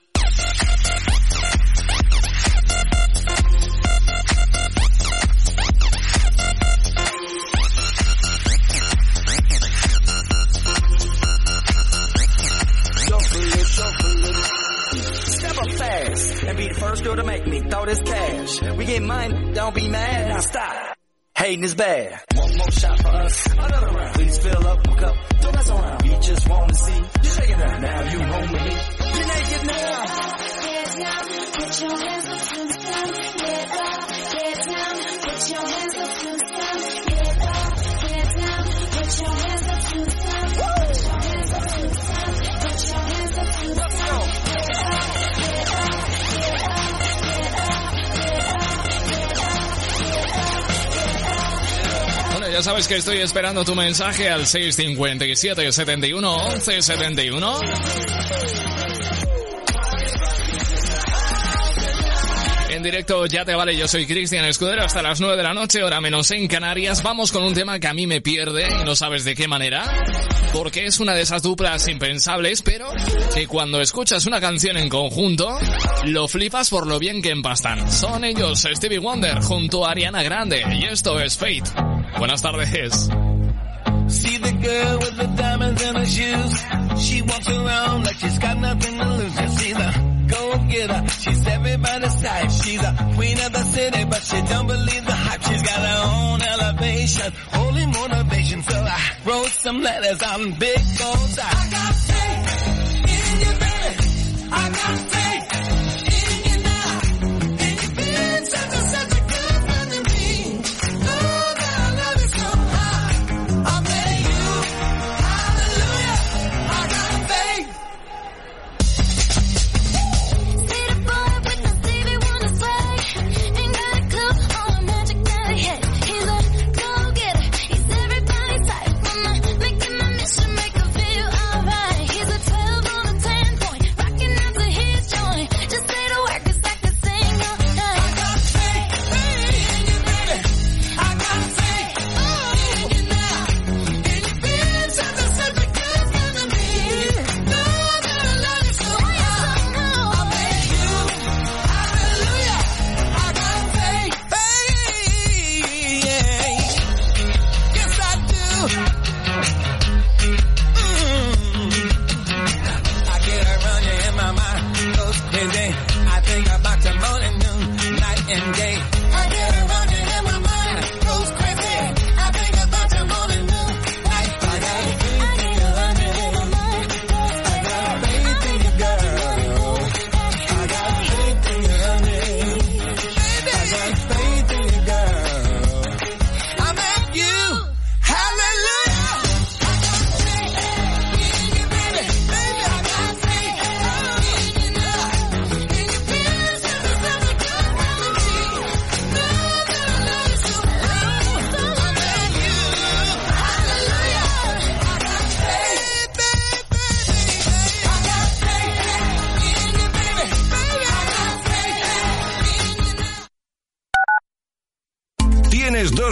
Shuffling, 13.06 13.66
shuffling. 13.66 14.34
Step 15.26 15.58
up 15.58 15.72
fast 15.72 16.44
and 16.44 16.58
be 16.58 16.68
the 16.70 16.76
first 16.80 17.04
girl 17.04 17.18
to 17.18 17.24
make 17.26 17.46
me 17.46 17.60
throw 17.60 17.86
this 17.86 18.00
cash. 18.00 18.62
We 18.62 18.86
get 18.86 19.02
money, 19.02 19.52
don't 19.54 19.76
be 19.76 19.90
mad. 19.90 20.30
Now 20.30 20.40
stop. 20.40 20.81
Hating 21.42 21.64
is 21.64 21.74
bad. 21.74 22.22
One 22.36 22.56
more 22.56 22.70
shot 22.70 23.02
for 23.02 23.08
us. 23.08 23.48
Another 23.48 23.88
round. 23.88 24.14
Please 24.14 24.38
fill 24.38 24.68
up 24.68 24.88
a 24.88 24.96
cup. 24.96 25.16
Don't 25.42 25.56
mess 25.56 25.70
around. 25.72 26.02
We 26.04 26.10
just 26.20 26.48
wanna 26.48 26.76
see 26.76 26.94
you 26.94 27.30
shake 27.32 27.50
it 27.50 27.58
down. 27.58 27.82
Now 27.82 28.12
you 28.12 28.20
home 28.20 28.52
with 28.52 28.62
me. 28.62 28.76
You're 29.16 29.26
naked 29.26 29.66
now. 29.66 30.06
Get 30.62 30.98
down, 31.02 31.24
put 31.58 31.82
your 31.82 31.98
hands 31.98 32.28
up 32.30 32.42
to 32.46 32.60
the 32.62 32.74
sun. 32.78 33.08
Get 33.42 33.72
up, 33.74 34.08
get 34.32 34.68
down, 34.70 34.96
put 35.26 35.50
your 35.50 35.66
hands 35.66 35.96
up 35.98 36.20
to 36.20 36.28
the 36.28 36.38
sun. 36.38 36.51
Ya 52.52 52.62
sabes 52.62 52.88
que 52.88 52.96
estoy 52.96 53.20
esperando 53.20 53.64
tu 53.64 53.76
mensaje 53.76 54.30
al 54.30 54.46
657 54.46 55.72
71 55.72 56.36
11 56.36 56.82
71. 56.82 57.60
En 62.82 62.86
directo, 62.86 63.28
ya 63.28 63.46
te 63.46 63.54
vale, 63.54 63.78
yo 63.78 63.88
soy 63.88 64.08
Cristian 64.08 64.44
Escudero 64.44 64.84
hasta 64.84 65.04
las 65.04 65.22
9 65.22 65.38
de 65.38 65.44
la 65.44 65.54
noche, 65.54 65.84
hora 65.84 66.02
menos 66.02 66.32
en 66.32 66.48
Canarias. 66.48 67.04
Vamos 67.04 67.32
con 67.32 67.44
un 67.44 67.54
tema 67.54 67.78
que 67.80 67.88
a 67.88 67.94
mí 67.94 68.08
me 68.08 68.22
pierde 68.22 68.68
y 68.82 68.84
no 68.84 68.96
sabes 68.96 69.24
de 69.24 69.36
qué 69.36 69.48
manera. 69.48 69.84
Porque 70.52 70.88
es 70.88 71.00
una 71.00 71.14
de 71.14 71.22
esas 71.22 71.44
duplas 71.44 71.88
impensables, 71.88 72.64
pero 72.64 72.90
que 73.36 73.46
cuando 73.46 73.82
escuchas 73.82 74.26
una 74.26 74.42
canción 74.42 74.78
en 74.78 74.90
conjunto, 74.90 75.60
lo 76.06 76.28
flipas 76.28 76.72
por 76.72 76.88
lo 76.88 76.98
bien 76.98 77.22
que 77.22 77.30
empastan. 77.30 77.92
Son 77.92 78.24
ellos, 78.24 78.68
Stevie 78.74 78.98
Wonder 78.98 79.44
junto 79.44 79.86
a 79.86 79.92
Ariana 79.92 80.24
Grande, 80.24 80.64
y 80.74 80.86
esto 80.86 81.20
es 81.20 81.38
Fate. 81.38 81.70
Buenas 82.18 82.42
tardes. 82.42 83.12
See 84.08 84.38
the 84.40 84.52
girl 84.54 84.98
with 84.98 85.18
the 85.18 85.28
diamonds 85.36 85.82
shoes. 86.12 86.66
She 86.98 87.22
walks 87.22 87.48
around 87.48 88.06
like 88.06 88.18
she's 88.18 88.40
got 88.40 88.58
nothing. 88.58 88.98
get 90.72 90.90
her. 90.90 91.08
She's 91.10 91.46
everybody's 91.48 91.82
by 91.82 92.00
the 92.00 92.10
side. 92.10 92.52
She's 92.52 92.82
a 92.82 92.94
queen 93.16 93.38
of 93.40 93.52
the 93.52 93.64
city, 93.64 94.04
but 94.06 94.24
she 94.24 94.42
don't 94.42 94.68
believe 94.68 95.06
the 95.06 95.18
hype. 95.26 95.42
She's 95.44 95.62
got 95.62 95.80
her 95.90 96.02
own 96.16 96.42
elevation, 96.42 97.32
holy 97.52 97.86
motivation. 97.86 98.62
So 98.64 98.78
I 98.78 99.00
wrote 99.26 99.48
some 99.48 99.82
letters 99.82 100.22
on 100.24 100.52
big 100.54 100.82
goals. 100.98 101.40
I 101.40 101.70
got 101.76 101.94
faith 102.10 102.48
in 103.16 103.40
you, 103.44 103.54
baby. 103.64 104.52
I 104.52 104.70
got 104.70 105.00
faith. 105.12 105.21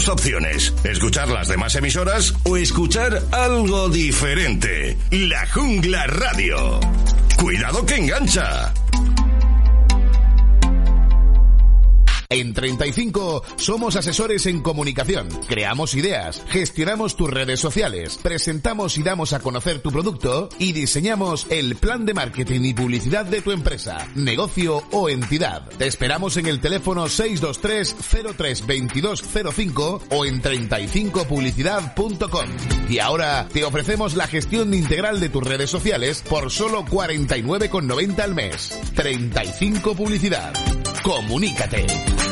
Opciones, 0.10 0.74
escuchar 0.84 1.30
las 1.30 1.48
demás 1.48 1.76
emisoras 1.76 2.34
o 2.44 2.58
escuchar 2.58 3.22
algo 3.32 3.90
diferente. 3.90 4.98
La 5.12 5.48
Jungla 5.48 6.08
Radio. 6.08 6.80
Cuidado 7.38 7.86
que 7.86 7.96
engancha. 7.96 8.74
En 12.32 12.54
35 12.54 13.42
somos 13.56 13.96
asesores 13.96 14.46
en 14.46 14.62
comunicación. 14.62 15.30
Creamos 15.48 15.96
ideas, 15.96 16.44
gestionamos 16.50 17.16
tus 17.16 17.28
redes 17.28 17.60
sociales, 17.60 18.20
presentamos 18.22 19.00
y 19.00 19.02
damos 19.02 19.34
a 19.34 19.40
conocer 19.40 19.82
tu 19.82 19.92
producto 19.92 20.48
y 20.60 20.74
diseñamos 20.74 21.48
el 21.50 21.76
plan 21.76 22.06
de 22.06 22.14
marketing 22.14 22.62
y 22.66 22.76
publicidad 22.76 23.26
de 23.26 23.42
tu 23.42 23.50
empresa, 23.50 24.08
negocio 24.14 24.84
o 24.92 25.10
entidad. 25.10 25.68
Te 25.80 25.88
esperamos 25.88 26.38
en 26.38 26.46
el 26.46 26.62
teléfono 26.62 27.10
623 27.10 27.96
03 28.38 28.60
2205 28.60 30.02
o 30.12 30.24
en 30.24 30.40
35publicidad.com. 30.44 32.50
Y 32.92 33.00
ahora 33.00 33.48
te 33.52 33.64
ofrecemos 33.64 34.16
la 34.16 34.28
gestión 34.28 34.76
integral 34.76 35.20
de 35.20 35.30
tus 35.30 35.44
redes 35.44 35.72
sociales 35.72 36.24
por 36.30 36.52
solo 36.52 36.86
49,90 36.86 38.20
al 38.20 38.36
mes. 38.36 38.80
35 38.94 39.96
Publicidad. 39.96 40.54
Comunícate. 41.10 42.29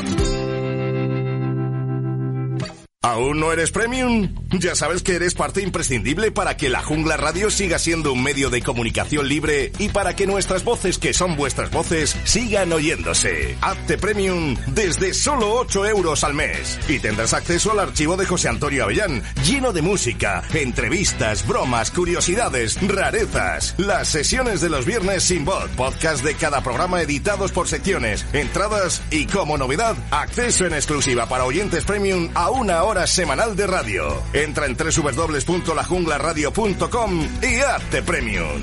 ¿Aún 3.03 3.39
no 3.39 3.53
eres 3.53 3.69
premium? 3.69 4.33
Ya 4.53 4.73
sabes 4.73 5.03
que 5.03 5.15
eres 5.15 5.35
parte 5.35 5.61
imprescindible 5.61 6.31
para 6.31 6.57
que 6.57 6.67
la 6.67 6.81
Jungla 6.81 7.15
Radio 7.15 7.51
siga 7.51 7.77
siendo 7.77 8.11
un 8.11 8.23
medio 8.23 8.49
de 8.49 8.63
comunicación 8.63 9.27
libre 9.29 9.71
y 9.77 9.89
para 9.89 10.15
que 10.15 10.25
nuestras 10.25 10.63
voces, 10.63 10.97
que 10.97 11.13
son 11.13 11.35
vuestras 11.35 11.69
voces, 11.69 12.17
sigan 12.23 12.73
oyéndose. 12.73 13.55
Hazte 13.61 13.99
premium 13.99 14.55
desde 14.67 15.13
solo 15.13 15.53
8 15.59 15.85
euros 15.85 16.23
al 16.23 16.33
mes 16.33 16.79
y 16.89 16.97
tendrás 16.97 17.35
acceso 17.35 17.71
al 17.71 17.79
archivo 17.79 18.17
de 18.17 18.25
José 18.25 18.49
Antonio 18.49 18.85
Avellán, 18.85 19.21
lleno 19.45 19.73
de 19.73 19.83
música, 19.83 20.43
entrevistas, 20.55 21.47
bromas, 21.47 21.91
curiosidades, 21.91 22.79
rarezas, 22.81 23.75
las 23.77 24.07
sesiones 24.07 24.59
de 24.59 24.69
los 24.69 24.87
viernes 24.87 25.23
sin 25.23 25.45
voz, 25.45 25.69
podcast 25.77 26.23
de 26.23 26.33
cada 26.33 26.61
programa 26.61 27.03
editados 27.03 27.51
por 27.51 27.67
secciones, 27.67 28.25
entradas 28.33 29.03
y 29.11 29.27
como 29.27 29.55
novedad, 29.55 29.95
acceso 30.09 30.65
en 30.65 30.73
exclusiva 30.73 31.27
para 31.29 31.45
oyentes 31.45 31.85
premium 31.85 32.29
a 32.33 32.49
una 32.49 32.83
hora 32.83 32.86
semanal 33.05 33.53
de 33.55 33.67
radio. 33.67 34.23
Entra 34.31 34.65
en 34.65 34.77
www.lajunglaradio.com 34.77 37.27
y 37.43 37.59
hazte 37.59 38.01
premium. 38.01 38.61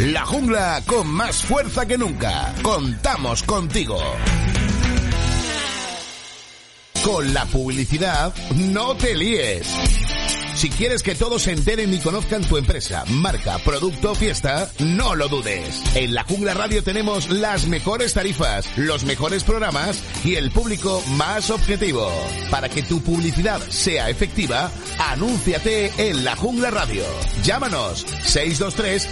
La 0.00 0.26
jungla 0.26 0.82
con 0.86 1.06
más 1.06 1.44
fuerza 1.44 1.86
que 1.86 1.96
nunca. 1.96 2.52
Contamos 2.62 3.44
contigo. 3.44 4.00
Con 7.04 7.32
la 7.32 7.46
publicidad, 7.46 8.34
no 8.56 8.96
te 8.96 9.14
líes. 9.14 9.68
Si 10.60 10.68
quieres 10.68 11.02
que 11.02 11.14
todos 11.14 11.44
se 11.44 11.52
enteren 11.52 11.94
y 11.94 12.00
conozcan 12.00 12.42
tu 12.42 12.58
empresa, 12.58 13.06
marca, 13.06 13.56
producto 13.60 14.10
o 14.10 14.14
fiesta, 14.14 14.70
no 14.78 15.14
lo 15.14 15.26
dudes. 15.26 15.82
En 15.94 16.12
la 16.12 16.22
Jungla 16.24 16.52
Radio 16.52 16.84
tenemos 16.84 17.30
las 17.30 17.66
mejores 17.66 18.12
tarifas, 18.12 18.66
los 18.76 19.04
mejores 19.04 19.42
programas 19.42 20.04
y 20.22 20.34
el 20.34 20.50
público 20.50 21.02
más 21.12 21.48
objetivo. 21.48 22.12
Para 22.50 22.68
que 22.68 22.82
tu 22.82 23.00
publicidad 23.00 23.58
sea 23.70 24.10
efectiva, 24.10 24.70
anúnciate 24.98 25.92
en 25.96 26.26
la 26.26 26.36
Jungla 26.36 26.70
Radio. 26.70 27.04
Llámanos 27.42 28.04
623 28.24 29.08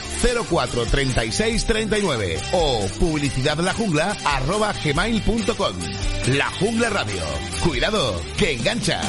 04 0.50 0.84
36 0.84 1.64
39 1.64 2.40
o 2.52 2.86
publicidadlajungla 3.00 4.18
arroba 4.22 4.74
gmail.com. 4.84 5.76
La 6.26 6.50
Jungla 6.60 6.90
Radio. 6.90 7.22
Cuidado, 7.64 8.20
que 8.36 8.52
engancha. 8.52 9.00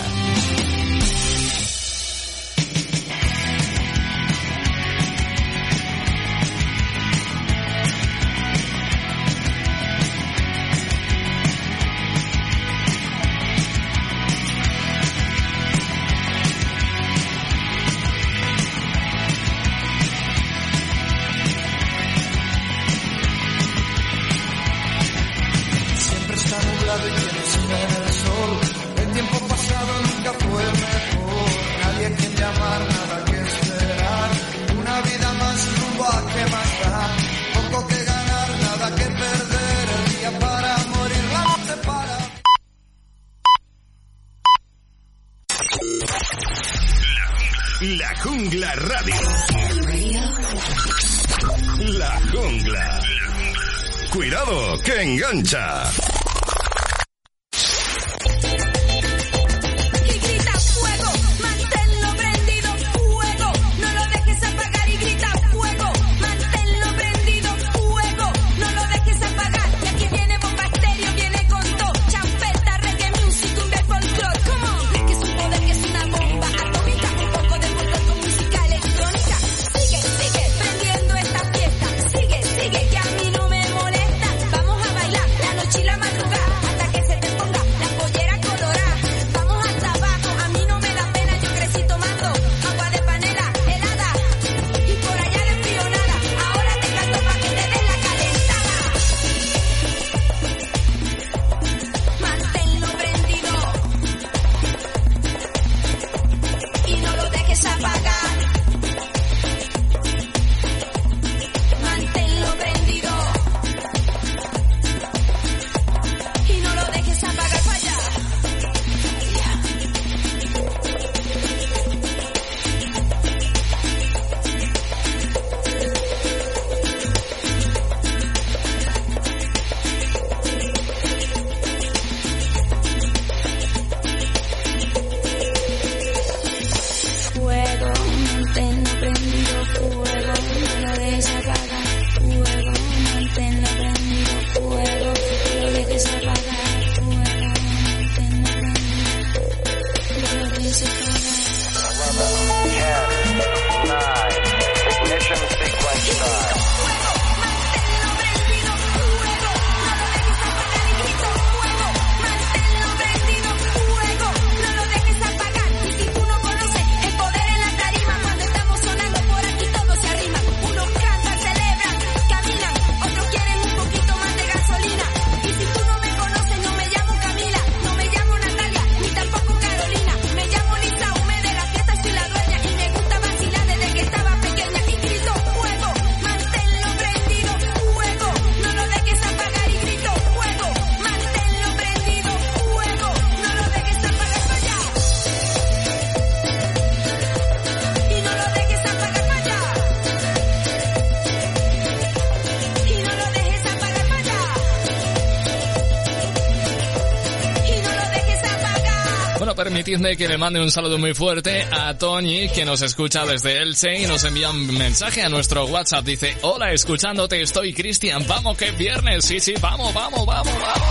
Permitidme 209.89 210.17
que 210.17 210.27
le 210.27 210.37
mande 210.37 210.61
un 210.61 210.69
saludo 210.69 210.99
muy 210.99 211.15
fuerte 211.15 211.65
a 211.71 211.97
Tony, 211.97 212.47
que 212.49 212.63
nos 212.63 212.81
escucha 212.83 213.25
desde 213.25 213.57
Elche 213.57 214.03
y 214.03 214.05
nos 214.05 214.23
envía 214.23 214.51
un 214.51 214.77
mensaje 214.77 215.23
a 215.23 215.29
nuestro 215.29 215.65
WhatsApp. 215.65 216.05
Dice, 216.05 216.37
hola, 216.41 216.71
escuchándote 216.71 217.41
estoy, 217.41 217.73
Cristian. 217.73 218.23
Vamos, 218.27 218.55
que 218.55 218.67
es 218.67 218.77
viernes. 218.77 219.25
Sí, 219.25 219.39
sí, 219.39 219.53
vamos, 219.59 219.91
vamos, 219.93 220.25
vamos, 220.27 220.45
vamos, 220.45 220.61
vamos, 220.61 220.87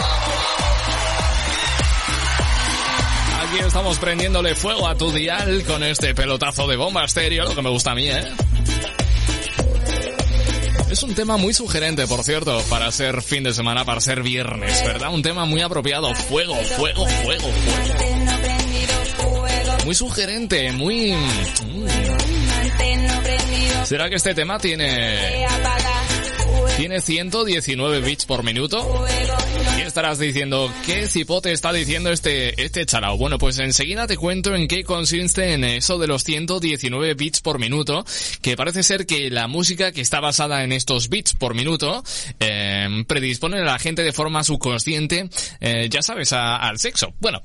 vamos. 0.00 0.36
Aquí 3.42 3.58
estamos 3.66 3.98
prendiéndole 3.98 4.54
fuego 4.54 4.86
a 4.86 4.96
tu 4.96 5.10
dial 5.12 5.64
con 5.64 5.82
este 5.82 6.14
pelotazo 6.14 6.66
de 6.66 6.76
bomba 6.76 7.04
estéreo, 7.04 7.44
lo 7.44 7.54
que 7.54 7.62
me 7.62 7.70
gusta 7.70 7.92
a 7.92 7.94
mí, 7.94 8.10
¿eh? 8.10 8.22
Es 10.90 11.02
un 11.02 11.14
tema 11.14 11.38
muy 11.38 11.54
sugerente, 11.54 12.06
por 12.06 12.22
cierto, 12.22 12.62
para 12.68 12.92
ser 12.92 13.22
fin 13.22 13.44
de 13.44 13.54
semana, 13.54 13.86
para 13.86 14.02
ser 14.02 14.22
viernes, 14.22 14.84
¿verdad? 14.84 15.08
Un 15.10 15.22
tema 15.22 15.46
muy 15.46 15.62
apropiado. 15.62 16.14
Fuego, 16.14 16.54
fuego, 16.54 17.06
fuego, 17.06 17.48
fuego. 17.50 18.11
Muy 19.84 19.94
sugerente, 19.94 20.72
muy... 20.72 21.14
¿Será 23.84 24.08
que 24.08 24.16
este 24.16 24.34
tema 24.34 24.58
tiene... 24.58 25.46
Tiene 26.76 27.00
119 27.00 28.00
bits 28.00 28.24
por 28.24 28.42
minuto? 28.42 29.06
Estarás 29.92 30.18
diciendo, 30.18 30.72
¿qué 30.86 31.06
cipote 31.06 31.52
está 31.52 31.70
diciendo 31.70 32.10
este, 32.10 32.64
este 32.64 32.86
chalao? 32.86 33.18
Bueno, 33.18 33.36
pues 33.36 33.58
enseguida 33.58 34.06
te 34.06 34.16
cuento 34.16 34.54
en 34.54 34.66
qué 34.66 34.84
consiste 34.84 35.52
en 35.52 35.64
eso 35.64 35.98
de 35.98 36.06
los 36.06 36.24
119 36.24 37.12
bits 37.12 37.42
por 37.42 37.58
minuto, 37.58 38.02
que 38.40 38.56
parece 38.56 38.84
ser 38.84 39.04
que 39.04 39.28
la 39.28 39.48
música 39.48 39.92
que 39.92 40.00
está 40.00 40.18
basada 40.20 40.64
en 40.64 40.72
estos 40.72 41.10
bits 41.10 41.34
por 41.34 41.54
minuto, 41.54 42.02
eh, 42.40 43.04
predispone 43.06 43.58
a 43.58 43.64
la 43.64 43.78
gente 43.78 44.02
de 44.02 44.14
forma 44.14 44.42
subconsciente, 44.44 45.28
eh, 45.60 45.88
ya 45.90 46.00
sabes, 46.00 46.32
a- 46.32 46.56
al 46.56 46.78
sexo. 46.78 47.12
Bueno, 47.20 47.42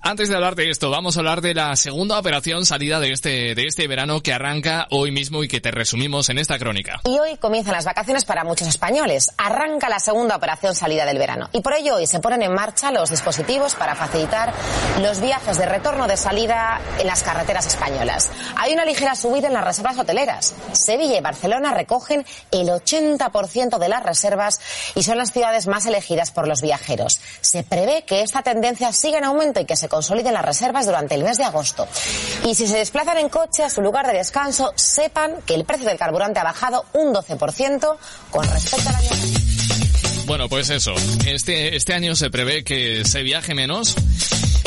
antes 0.00 0.28
de 0.28 0.36
hablar 0.36 0.54
de 0.54 0.70
esto, 0.70 0.90
vamos 0.90 1.16
a 1.16 1.18
hablar 1.20 1.40
de 1.40 1.52
la 1.54 1.74
segunda 1.74 2.16
operación 2.20 2.64
salida 2.64 3.00
de 3.00 3.10
este, 3.10 3.56
de 3.56 3.66
este 3.66 3.88
verano 3.88 4.22
que 4.22 4.32
arranca 4.32 4.86
hoy 4.92 5.10
mismo 5.10 5.42
y 5.42 5.48
que 5.48 5.60
te 5.60 5.72
resumimos 5.72 6.28
en 6.28 6.38
esta 6.38 6.60
crónica. 6.60 7.00
Y 7.06 7.18
hoy 7.18 7.36
comienzan 7.38 7.72
las 7.72 7.86
vacaciones 7.86 8.24
para 8.24 8.44
muchos 8.44 8.68
españoles. 8.68 9.32
Arranca 9.36 9.88
la 9.88 9.98
segunda 9.98 10.36
operación 10.36 10.76
salida 10.76 11.04
del 11.04 11.18
verano. 11.18 11.50
Y 11.52 11.60
por 11.60 11.72
ello 11.74 11.87
hoy 11.90 12.06
se 12.06 12.20
ponen 12.20 12.42
en 12.42 12.52
marcha 12.52 12.90
los 12.90 13.10
dispositivos 13.10 13.74
para 13.74 13.94
facilitar 13.94 14.52
los 15.00 15.20
viajes 15.20 15.58
de 15.58 15.66
retorno 15.66 16.06
de 16.06 16.16
salida 16.16 16.80
en 16.98 17.06
las 17.06 17.22
carreteras 17.22 17.66
españolas. 17.66 18.28
Hay 18.56 18.72
una 18.72 18.84
ligera 18.84 19.14
subida 19.14 19.48
en 19.48 19.54
las 19.54 19.64
reservas 19.64 19.98
hoteleras. 19.98 20.54
Sevilla 20.72 21.18
y 21.18 21.20
Barcelona 21.20 21.72
recogen 21.72 22.24
el 22.50 22.68
80% 22.68 23.78
de 23.78 23.88
las 23.88 24.02
reservas 24.02 24.60
y 24.94 25.02
son 25.02 25.18
las 25.18 25.32
ciudades 25.32 25.66
más 25.66 25.86
elegidas 25.86 26.30
por 26.30 26.48
los 26.48 26.62
viajeros. 26.62 27.20
Se 27.40 27.62
prevé 27.62 28.04
que 28.04 28.22
esta 28.22 28.42
tendencia 28.42 28.92
siga 28.92 29.18
en 29.18 29.24
aumento 29.24 29.60
y 29.60 29.64
que 29.64 29.76
se 29.76 29.88
consoliden 29.88 30.34
las 30.34 30.44
reservas 30.44 30.86
durante 30.86 31.14
el 31.14 31.24
mes 31.24 31.38
de 31.38 31.44
agosto. 31.44 31.86
Y 32.44 32.54
si 32.54 32.66
se 32.66 32.78
desplazan 32.78 33.18
en 33.18 33.28
coche 33.28 33.64
a 33.64 33.70
su 33.70 33.80
lugar 33.80 34.06
de 34.06 34.14
descanso, 34.14 34.72
sepan 34.76 35.36
que 35.46 35.54
el 35.54 35.64
precio 35.64 35.88
del 35.88 35.98
carburante 35.98 36.40
ha 36.40 36.44
bajado 36.44 36.84
un 36.92 37.14
12% 37.14 37.96
con 38.30 38.44
respecto 38.44 38.88
al 38.88 38.96
año 38.96 39.47
Bueno, 40.28 40.46
pues 40.50 40.68
eso. 40.68 40.94
Este, 41.26 41.74
este 41.74 41.94
año 41.94 42.14
se 42.14 42.28
prevé 42.28 42.62
que 42.62 43.02
se 43.06 43.22
viaje 43.22 43.54
menos. 43.54 43.94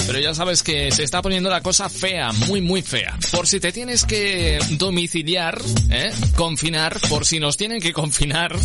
Pero 0.07 0.17
ya 0.17 0.33
sabes 0.33 0.63
que 0.63 0.91
se 0.91 1.03
está 1.03 1.21
poniendo 1.21 1.51
la 1.51 1.61
cosa 1.61 1.87
fea, 1.87 2.31
muy 2.47 2.61
muy 2.61 2.81
fea. 2.81 3.15
Por 3.31 3.45
si 3.45 3.59
te 3.59 3.71
tienes 3.71 4.03
que 4.03 4.57
domiciliar, 4.71 5.61
¿eh? 5.91 6.11
confinar, 6.35 6.99
por 7.07 7.27
si 7.27 7.39
nos 7.39 7.57
tienen 7.57 7.79
que 7.79 7.93
confinar, 7.93 8.55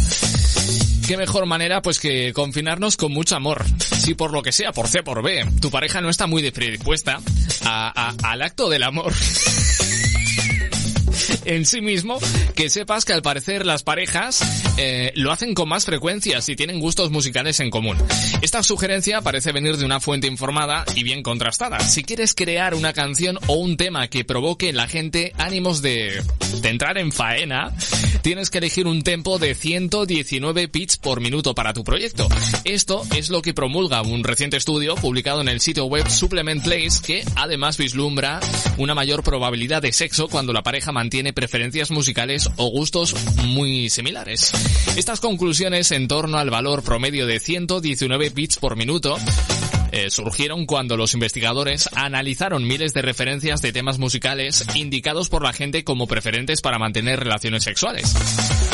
qué 1.07 1.19
mejor 1.19 1.45
manera 1.45 1.83
pues 1.83 2.01
que 2.01 2.33
confinarnos 2.33 2.97
con 2.97 3.13
mucho 3.13 3.37
amor. 3.37 3.67
Si 3.79 4.15
por 4.15 4.33
lo 4.33 4.43
que 4.43 4.53
sea, 4.53 4.73
por 4.73 4.89
C, 4.89 5.03
por 5.03 5.23
B, 5.23 5.45
tu 5.61 5.71
pareja 5.71 6.01
no 6.01 6.09
está 6.09 6.27
muy 6.27 6.51
predispuesta 6.51 7.21
al 7.63 8.43
acto 8.43 8.71
del 8.71 8.83
amor. 8.83 9.13
En 11.47 11.65
sí 11.65 11.81
mismo, 11.81 12.19
que 12.55 12.69
sepas 12.69 13.05
que 13.05 13.13
al 13.13 13.23
parecer 13.23 13.65
las 13.65 13.83
parejas 13.83 14.41
eh, 14.77 15.13
lo 15.15 15.33
hacen 15.33 15.55
con 15.55 15.69
más 15.69 15.85
frecuencia 15.85 16.41
si 16.41 16.57
tienen 16.57 16.81
gustos 16.81 17.11
musicales 17.11 17.61
en 17.61 17.71
común. 17.71 17.97
Esta 18.43 18.63
sugerencia 18.63 19.23
parece 19.23 19.53
venir 19.53 19.77
de 19.77 19.85
una 19.85 20.01
fuente 20.01 20.27
informada 20.27 20.85
y 20.95 21.03
bien 21.03 21.23
contrastada. 21.23 21.81
Si 21.81 22.03
quieres 22.03 22.35
crear 22.35 22.75
una 22.75 22.93
canción 22.93 23.39
o 23.47 23.55
un 23.55 23.77
tema 23.77 24.09
que 24.09 24.25
provoque 24.25 24.69
en 24.69 24.77
la 24.77 24.89
gente 24.89 25.33
ánimos 25.39 25.83
de, 25.83 26.23
de 26.61 26.69
entrar 26.69 26.99
en 26.99 27.13
faena, 27.13 27.73
tienes 28.23 28.51
que 28.51 28.59
elegir 28.59 28.87
un 28.87 29.03
tempo 29.03 29.39
de 29.39 29.55
119 29.55 30.67
bits 30.67 30.97
por 30.97 31.21
minuto 31.21 31.55
para 31.55 31.73
tu 31.73 31.85
proyecto. 31.85 32.29
Esto 32.65 33.03
es 33.15 33.31
lo 33.31 33.43
que 33.43 33.55
promulga 33.55 34.03
un 34.03 34.25
reciente 34.25 34.57
estudio 34.57 34.97
publicado 34.97 35.41
en 35.41 35.49
el 35.49 35.61
sitio 35.61 35.85
web 35.85 36.09
Supplement 36.09 36.63
Place 36.63 37.01
que 37.05 37.25
además 37.37 37.77
vislumbra 37.77 38.41
una 38.79 38.95
mayor 38.95 39.23
probabilidad 39.23 39.83
de 39.83 39.93
sexo 39.93 40.29
cuando 40.29 40.53
la 40.53 40.63
pareja 40.63 40.93
mantiene 40.93 41.33
preferencias 41.37 41.91
musicales 41.91 42.51
o 42.57 42.71
gustos 42.71 43.15
muy 43.45 43.91
similares. 43.91 44.51
Estas 44.97 45.21
conclusiones 45.21 45.93
en 45.93 46.09
torno 46.09 46.39
al 46.39 46.51
valor 46.51 46.83
promedio 46.83 47.27
de 47.27 47.39
119 47.39 48.31
bits 48.31 48.57
por 48.57 48.75
minuto 48.75 49.17
eh, 49.97 50.11
surgieron 50.11 50.67
cuando 50.67 50.99
los 50.99 51.15
investigadores 51.15 51.89
analizaron 51.95 52.67
miles 52.67 52.93
de 52.93 53.01
referencias 53.01 53.63
de 53.63 53.73
temas 53.73 53.99
musicales 53.99 54.63
indicados 54.75 55.31
por 55.31 55.43
la 55.43 55.55
gente 55.55 55.85
como 55.85 56.07
preferentes 56.07 56.61
para 56.61 56.79
mantener 56.79 57.21
relaciones 57.21 57.65
sexuales. 57.65 58.15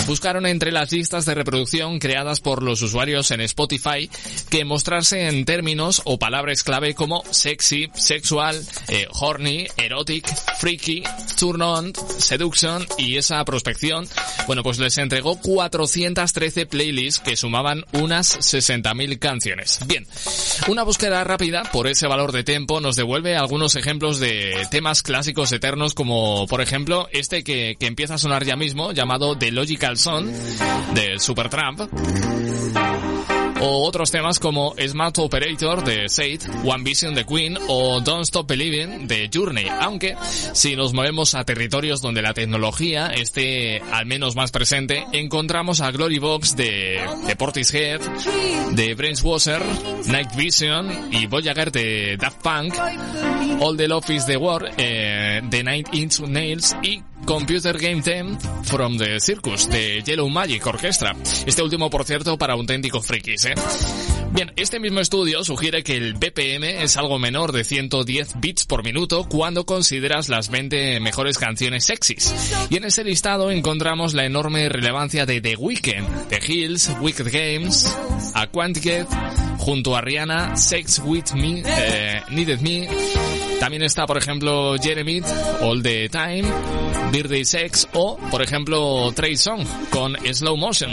Buscaron 0.08 0.46
entre 0.46 0.72
las 0.72 0.90
listas 0.90 1.24
de 1.24 1.36
reproducción 1.36 2.00
creadas 2.00 2.40
por 2.40 2.64
los 2.64 2.82
usuarios 2.82 3.30
en 3.30 3.40
Spotify 3.42 4.10
que 4.50 4.64
mostrarse 4.64 5.28
en 5.28 5.44
términos 5.44 6.02
o 6.06 6.18
palabras 6.18 6.64
clave 6.64 6.94
como 6.94 7.22
sexy, 7.30 7.88
sexual, 7.94 8.60
eh, 8.88 9.06
horny, 9.12 9.68
erotic, 9.76 10.26
freaky, 10.58 11.04
turn 11.38 11.62
on, 11.62 11.92
seduction 12.18 12.84
y 12.98 13.16
esa 13.16 13.44
prospección, 13.44 14.08
bueno 14.48 14.64
pues 14.64 14.80
les 14.80 14.98
entregó 14.98 15.36
413 15.36 16.66
playlists 16.66 17.20
que 17.20 17.36
sumaban 17.36 17.84
unas 17.92 18.40
60.000 18.40 19.20
canciones. 19.20 19.78
Bien, 19.86 20.04
una 20.66 20.82
búsqueda 20.82 21.11
rápida 21.12 21.62
por 21.72 21.86
ese 21.86 22.06
valor 22.06 22.32
de 22.32 22.42
tiempo 22.42 22.80
nos 22.80 22.96
devuelve 22.96 23.36
algunos 23.36 23.76
ejemplos 23.76 24.18
de 24.18 24.66
temas 24.70 25.02
clásicos 25.02 25.52
eternos 25.52 25.94
como 25.94 26.46
por 26.46 26.60
ejemplo 26.60 27.08
este 27.12 27.44
que, 27.44 27.76
que 27.78 27.86
empieza 27.86 28.14
a 28.14 28.18
sonar 28.18 28.44
ya 28.44 28.56
mismo 28.56 28.92
llamado 28.92 29.36
The 29.36 29.52
Logical 29.52 29.98
Song 29.98 30.26
de 30.94 31.18
Supertramp 31.18 31.82
o 33.62 33.86
otros 33.86 34.10
temas 34.10 34.38
como 34.38 34.74
Smart 34.76 35.18
Operator 35.18 35.84
de 35.84 36.08
Sade, 36.08 36.40
One 36.64 36.82
Vision 36.82 37.14
de 37.14 37.24
Queen 37.24 37.56
o 37.68 38.00
Don't 38.00 38.24
Stop 38.24 38.48
Believing 38.48 39.06
de 39.06 39.30
Journey, 39.32 39.66
aunque 39.80 40.16
si 40.52 40.74
nos 40.74 40.92
movemos 40.92 41.34
a 41.34 41.44
territorios 41.44 42.02
donde 42.02 42.22
la 42.22 42.34
tecnología 42.34 43.06
esté 43.06 43.80
al 43.92 44.06
menos 44.06 44.34
más 44.34 44.50
presente, 44.50 45.06
encontramos 45.12 45.80
a 45.80 45.92
Glory 45.92 46.18
Box 46.18 46.56
de, 46.56 47.00
de 47.26 47.36
Portishead, 47.36 48.00
de 48.72 48.94
Brainswasher, 48.94 49.62
Night 50.06 50.34
Vision 50.34 51.12
y 51.12 51.26
Voyager 51.26 51.70
de 51.70 52.16
Daft 52.16 52.42
Punk, 52.42 52.74
All 53.60 53.76
the 53.76 53.86
Love 53.86 54.10
is 54.10 54.26
the 54.26 54.36
War 54.36 54.70
eh, 54.76 55.40
de 55.44 55.62
Nine 55.62 55.84
Inch 55.92 56.20
Nails 56.20 56.76
y 56.82 57.02
Computer 57.24 57.78
Game 57.78 58.02
Theme 58.02 58.38
from 58.64 58.98
the 58.98 59.20
Circus 59.20 59.68
de 59.68 60.02
Yellow 60.02 60.28
Magic 60.28 60.66
Orchestra. 60.66 61.14
Este 61.46 61.62
último, 61.62 61.90
por 61.90 62.04
cierto, 62.04 62.36
para 62.36 62.54
auténticos 62.54 63.06
frikis, 63.06 63.44
¿eh? 63.46 63.54
Bien, 64.32 64.50
este 64.56 64.80
mismo 64.80 65.00
estudio 65.00 65.44
sugiere 65.44 65.82
que 65.82 65.94
el 65.94 66.14
BPM 66.14 66.82
es 66.82 66.96
algo 66.96 67.18
menor 67.18 67.52
de 67.52 67.64
110 67.64 68.40
bits 68.40 68.64
por 68.64 68.82
minuto 68.82 69.26
cuando 69.28 69.66
consideras 69.66 70.30
las 70.30 70.48
20 70.48 71.00
mejores 71.00 71.36
canciones 71.36 71.84
sexys. 71.84 72.34
Y 72.70 72.76
en 72.76 72.84
ese 72.84 73.04
listado 73.04 73.50
encontramos 73.50 74.14
la 74.14 74.24
enorme 74.24 74.70
relevancia 74.70 75.26
de 75.26 75.42
The 75.42 75.56
Weeknd, 75.56 76.28
The 76.28 76.40
Hills, 76.46 76.90
Wicked 77.00 77.30
Games, 77.30 77.94
A 78.34 78.46
junto 79.62 79.96
a 79.96 80.00
Rihanna, 80.00 80.56
Sex 80.56 81.00
With 81.04 81.34
Me, 81.34 81.62
eh, 81.64 82.20
Needed 82.30 82.60
Me, 82.60 82.88
también 83.60 83.84
está, 83.84 84.06
por 84.06 84.18
ejemplo, 84.18 84.74
Jeremy, 84.76 85.22
All 85.60 85.80
the 85.84 86.08
Time, 86.08 86.42
Birthday 87.12 87.44
Sex 87.44 87.88
o, 87.92 88.16
por 88.28 88.42
ejemplo, 88.42 89.12
Trey 89.14 89.36
Song 89.36 89.64
con 89.90 90.16
Slow 90.16 90.56
Motion. 90.56 90.90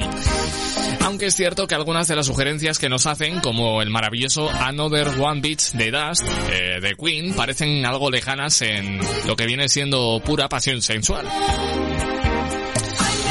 Aunque 1.02 1.26
es 1.26 1.36
cierto 1.36 1.66
que 1.66 1.74
algunas 1.74 2.08
de 2.08 2.16
las 2.16 2.28
sugerencias 2.28 2.78
que 2.78 2.90
nos 2.90 3.08
hacen, 3.08 3.40
como 3.40 3.82
el 3.82 3.90
maravilloso 3.90 4.52
Another 4.52 5.08
One 5.20 5.42
Beat 5.42 5.72
de 5.74 5.90
Dust, 5.90 6.24
eh, 6.52 6.80
de 6.80 6.96
Queen, 6.96 7.34
parecen 7.34 7.84
algo 7.88 8.12
lejanas 8.12 8.62
en 8.62 9.00
lo 9.26 9.36
que 9.36 9.48
viene 9.48 9.68
siendo 9.68 10.22
pura 10.24 10.48
pasión 10.48 10.84
sensual. 10.84 11.26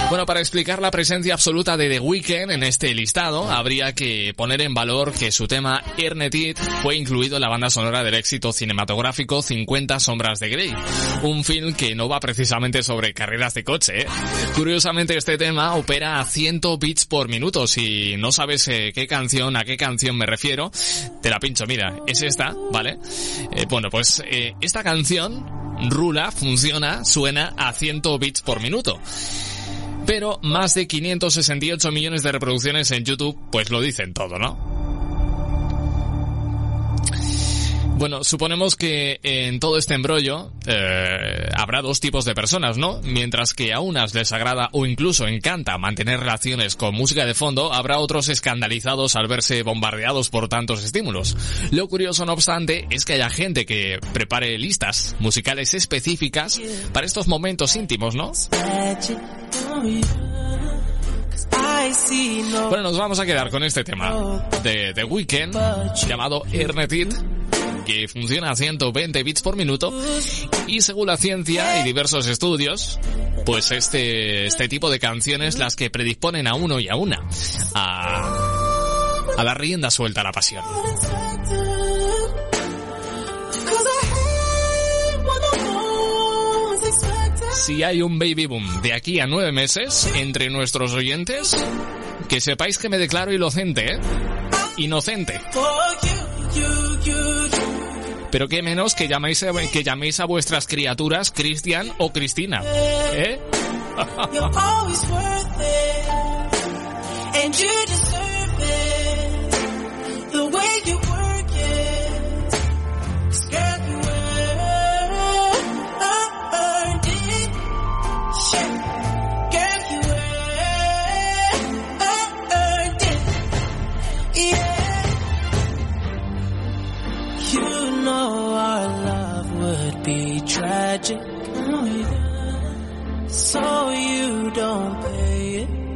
Bueno, 0.08 0.24
para 0.24 0.40
explicar 0.40 0.80
la 0.80 0.90
presencia 0.90 1.34
absoluta 1.34 1.76
de 1.76 1.90
The 1.90 2.00
Weeknd 2.00 2.50
en 2.50 2.62
este 2.62 2.94
listado, 2.94 3.50
habría 3.50 3.94
que 3.94 4.32
poner 4.34 4.62
en 4.62 4.72
valor 4.72 5.12
que 5.12 5.30
su 5.30 5.46
tema 5.46 5.82
Earned 5.98 6.34
It 6.34 6.58
fue 6.82 6.96
incluido 6.96 7.36
en 7.36 7.42
la 7.42 7.50
banda 7.50 7.68
sonora 7.68 8.02
del 8.02 8.14
éxito 8.14 8.54
cinematográfico 8.54 9.42
50 9.42 10.00
sombras 10.00 10.40
de 10.40 10.48
Grey, 10.48 10.74
un 11.22 11.44
film 11.44 11.74
que 11.74 11.94
no 11.94 12.08
va 12.08 12.20
precisamente 12.20 12.82
sobre 12.82 13.12
carreras 13.12 13.52
de 13.52 13.64
coche. 13.64 14.00
¿eh? 14.00 14.06
Curiosamente 14.54 15.14
este 15.14 15.36
tema 15.36 15.74
opera 15.74 16.20
a 16.20 16.24
100 16.24 16.62
bits 16.80 17.04
por 17.04 17.28
minuto, 17.28 17.66
si 17.66 18.16
no 18.16 18.32
sabes 18.32 18.66
eh, 18.68 18.92
qué 18.94 19.06
canción, 19.06 19.56
a 19.56 19.64
qué 19.64 19.76
canción 19.76 20.16
me 20.16 20.24
refiero, 20.24 20.72
te 21.20 21.28
la 21.28 21.38
pincho, 21.38 21.66
mira, 21.66 21.94
es 22.06 22.22
esta, 22.22 22.54
¿vale? 22.72 22.98
Eh, 23.52 23.66
bueno, 23.68 23.90
pues 23.90 24.22
eh, 24.26 24.54
esta 24.62 24.82
canción 24.82 25.44
rula, 25.90 26.32
funciona, 26.32 27.04
suena 27.04 27.52
a 27.58 27.74
100 27.74 28.00
bits 28.18 28.40
por 28.40 28.62
minuto 28.62 28.98
pero 30.08 30.40
más 30.42 30.72
de 30.72 30.86
568 30.86 31.92
millones 31.92 32.22
de 32.22 32.32
reproducciones 32.32 32.90
en 32.92 33.04
YouTube, 33.04 33.38
pues 33.52 33.68
lo 33.68 33.82
dicen 33.82 34.14
todo, 34.14 34.38
¿no? 34.38 34.87
Bueno, 37.98 38.22
suponemos 38.22 38.76
que 38.76 39.18
en 39.24 39.58
todo 39.58 39.76
este 39.76 39.94
embrollo 39.94 40.52
eh, 40.66 41.48
habrá 41.52 41.82
dos 41.82 41.98
tipos 41.98 42.24
de 42.24 42.32
personas, 42.32 42.78
¿no? 42.78 43.00
Mientras 43.02 43.54
que 43.54 43.72
a 43.72 43.80
unas 43.80 44.14
les 44.14 44.30
agrada 44.30 44.68
o 44.70 44.86
incluso 44.86 45.26
encanta 45.26 45.76
mantener 45.78 46.20
relaciones 46.20 46.76
con 46.76 46.94
música 46.94 47.26
de 47.26 47.34
fondo, 47.34 47.72
habrá 47.72 47.98
otros 47.98 48.28
escandalizados 48.28 49.16
al 49.16 49.26
verse 49.26 49.64
bombardeados 49.64 50.30
por 50.30 50.48
tantos 50.48 50.84
estímulos. 50.84 51.36
Lo 51.72 51.88
curioso, 51.88 52.24
no 52.24 52.34
obstante, 52.34 52.86
es 52.90 53.04
que 53.04 53.14
haya 53.14 53.30
gente 53.30 53.66
que 53.66 53.98
prepare 54.12 54.56
listas 54.58 55.16
musicales 55.18 55.74
específicas 55.74 56.60
para 56.92 57.04
estos 57.04 57.26
momentos 57.26 57.74
íntimos, 57.74 58.14
¿no? 58.14 58.30
Bueno, 62.68 62.82
nos 62.84 62.98
vamos 62.98 63.18
a 63.18 63.26
quedar 63.26 63.50
con 63.50 63.64
este 63.64 63.82
tema 63.82 64.46
de 64.62 64.92
The 64.94 65.02
Weeknd 65.02 65.56
llamado 66.06 66.44
Earned 66.52 66.92
It 66.92 67.14
que 67.88 68.06
funciona 68.06 68.50
a 68.50 68.56
120 68.56 69.22
bits 69.22 69.40
por 69.40 69.56
minuto 69.56 69.98
y 70.66 70.82
según 70.82 71.06
la 71.06 71.16
ciencia 71.16 71.80
y 71.80 71.84
diversos 71.84 72.26
estudios, 72.26 73.00
pues 73.46 73.70
este, 73.70 74.44
este 74.44 74.68
tipo 74.68 74.90
de 74.90 74.98
canciones 74.98 75.58
las 75.58 75.74
que 75.74 75.88
predisponen 75.88 76.46
a 76.46 76.54
uno 76.54 76.80
y 76.80 76.88
a 76.88 76.96
una 76.96 77.26
a, 77.74 79.24
a 79.38 79.42
la 79.42 79.54
rienda 79.54 79.90
suelta 79.90 80.20
a 80.20 80.24
la 80.24 80.32
pasión. 80.32 80.62
Si 87.54 87.82
hay 87.82 88.02
un 88.02 88.18
baby 88.18 88.44
boom 88.44 88.82
de 88.82 88.92
aquí 88.92 89.18
a 89.18 89.26
nueve 89.26 89.50
meses 89.50 90.10
entre 90.14 90.50
nuestros 90.50 90.92
oyentes, 90.92 91.56
que 92.28 92.42
sepáis 92.42 92.76
que 92.76 92.90
me 92.90 92.98
declaro 92.98 93.32
inocente, 93.32 93.94
¿eh? 93.94 94.00
Inocente. 94.76 95.40
Pero 98.30 98.48
qué 98.48 98.62
menos 98.62 98.94
que 98.94 99.08
llaméis, 99.08 100.20
a, 100.20 100.24
vuestras 100.24 100.66
criaturas 100.66 101.30
Cristian 101.30 101.92
o 101.98 102.12
Cristina. 102.12 102.62
¿Eh? 103.12 103.40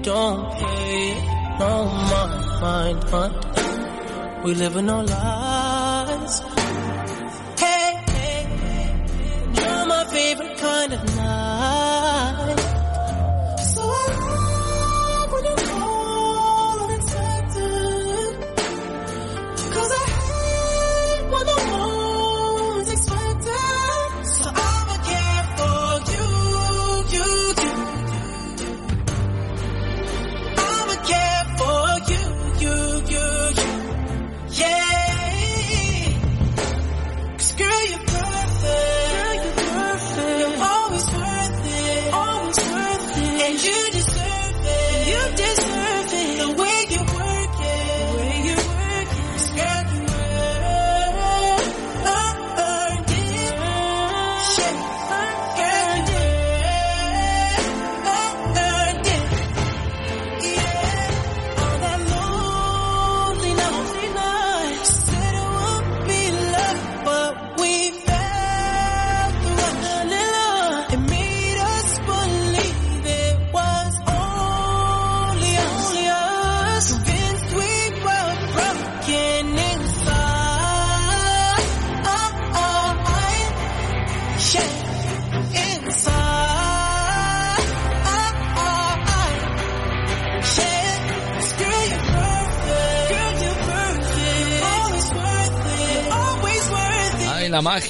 Don't 0.02 0.52
pay 0.58 1.12
it. 1.12 1.58
No 1.58 1.84
mind, 2.10 2.60
mind, 2.60 3.10
mind. 3.12 4.44
We 4.44 4.54
live 4.54 4.76
in 4.76 4.90
our 4.90 5.04
lies. 5.04 5.61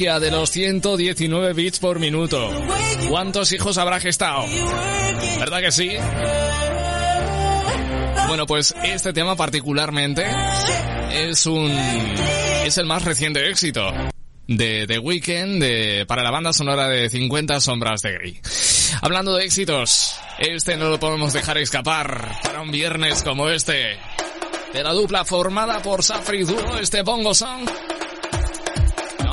De 0.02 0.32
los 0.32 0.50
119 0.50 1.52
bits 1.52 1.78
por 1.78 2.00
minuto. 2.00 2.50
¿Cuántos 3.08 3.52
hijos 3.52 3.78
habrá 3.78 4.00
gestado? 4.00 4.44
¿Verdad 5.38 5.60
que 5.60 5.70
sí? 5.70 5.90
Bueno, 8.26 8.44
pues 8.44 8.74
este 8.82 9.12
tema 9.12 9.36
particularmente 9.36 10.26
es 11.12 11.46
un 11.46 11.70
es 12.64 12.78
el 12.78 12.86
más 12.86 13.04
reciente 13.04 13.48
éxito 13.48 13.92
de 14.48 14.86
The 14.88 14.98
Weeknd 14.98 15.62
de, 15.62 16.04
para 16.08 16.24
la 16.24 16.32
banda 16.32 16.52
sonora 16.52 16.88
de 16.88 17.08
50 17.08 17.60
sombras 17.60 18.02
de 18.02 18.12
Grey. 18.12 18.40
Hablando 19.02 19.36
de 19.36 19.44
éxitos, 19.44 20.16
este 20.40 20.76
no 20.76 20.88
lo 20.88 20.98
podemos 20.98 21.32
dejar 21.32 21.58
escapar 21.58 22.40
para 22.42 22.60
un 22.60 22.72
viernes 22.72 23.22
como 23.22 23.48
este. 23.48 23.98
De 24.72 24.82
la 24.82 24.92
dupla 24.94 25.24
formada 25.24 25.80
por 25.80 26.02
Safri 26.02 26.42
Duro, 26.42 26.76
este 26.78 27.02
Bongo 27.02 27.34
Song 27.34 27.68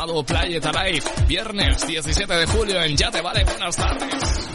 llamado 0.09 0.23
Play 0.23 0.57
It 0.57 0.65
Alive, 0.65 1.05
viernes 1.27 1.87
17 1.87 2.33
de 2.33 2.45
julio 2.47 2.81
en 2.81 2.97
Ya 2.97 3.11
Te 3.11 3.21
Vale. 3.21 3.43
Buenas 3.43 3.75
tardes. 3.75 4.48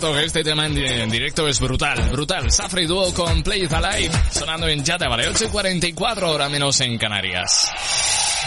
Cierto 0.00 0.18
este 0.18 0.42
tema 0.42 0.64
en, 0.66 1.10
directo 1.10 1.46
es 1.46 1.60
brutal, 1.60 2.10
brutal. 2.10 2.50
Safri 2.50 2.86
Duo 2.86 3.12
con 3.12 3.42
Play 3.42 3.64
It 3.64 3.72
Alive, 3.72 4.10
sonando 4.30 4.66
en 4.66 4.82
Yate, 4.82 5.06
vale, 5.06 5.28
8 5.28 5.44
y 5.44 5.48
44 5.48 6.30
hora 6.30 6.48
menos 6.48 6.80
en 6.80 6.96
Canarias. 6.96 7.70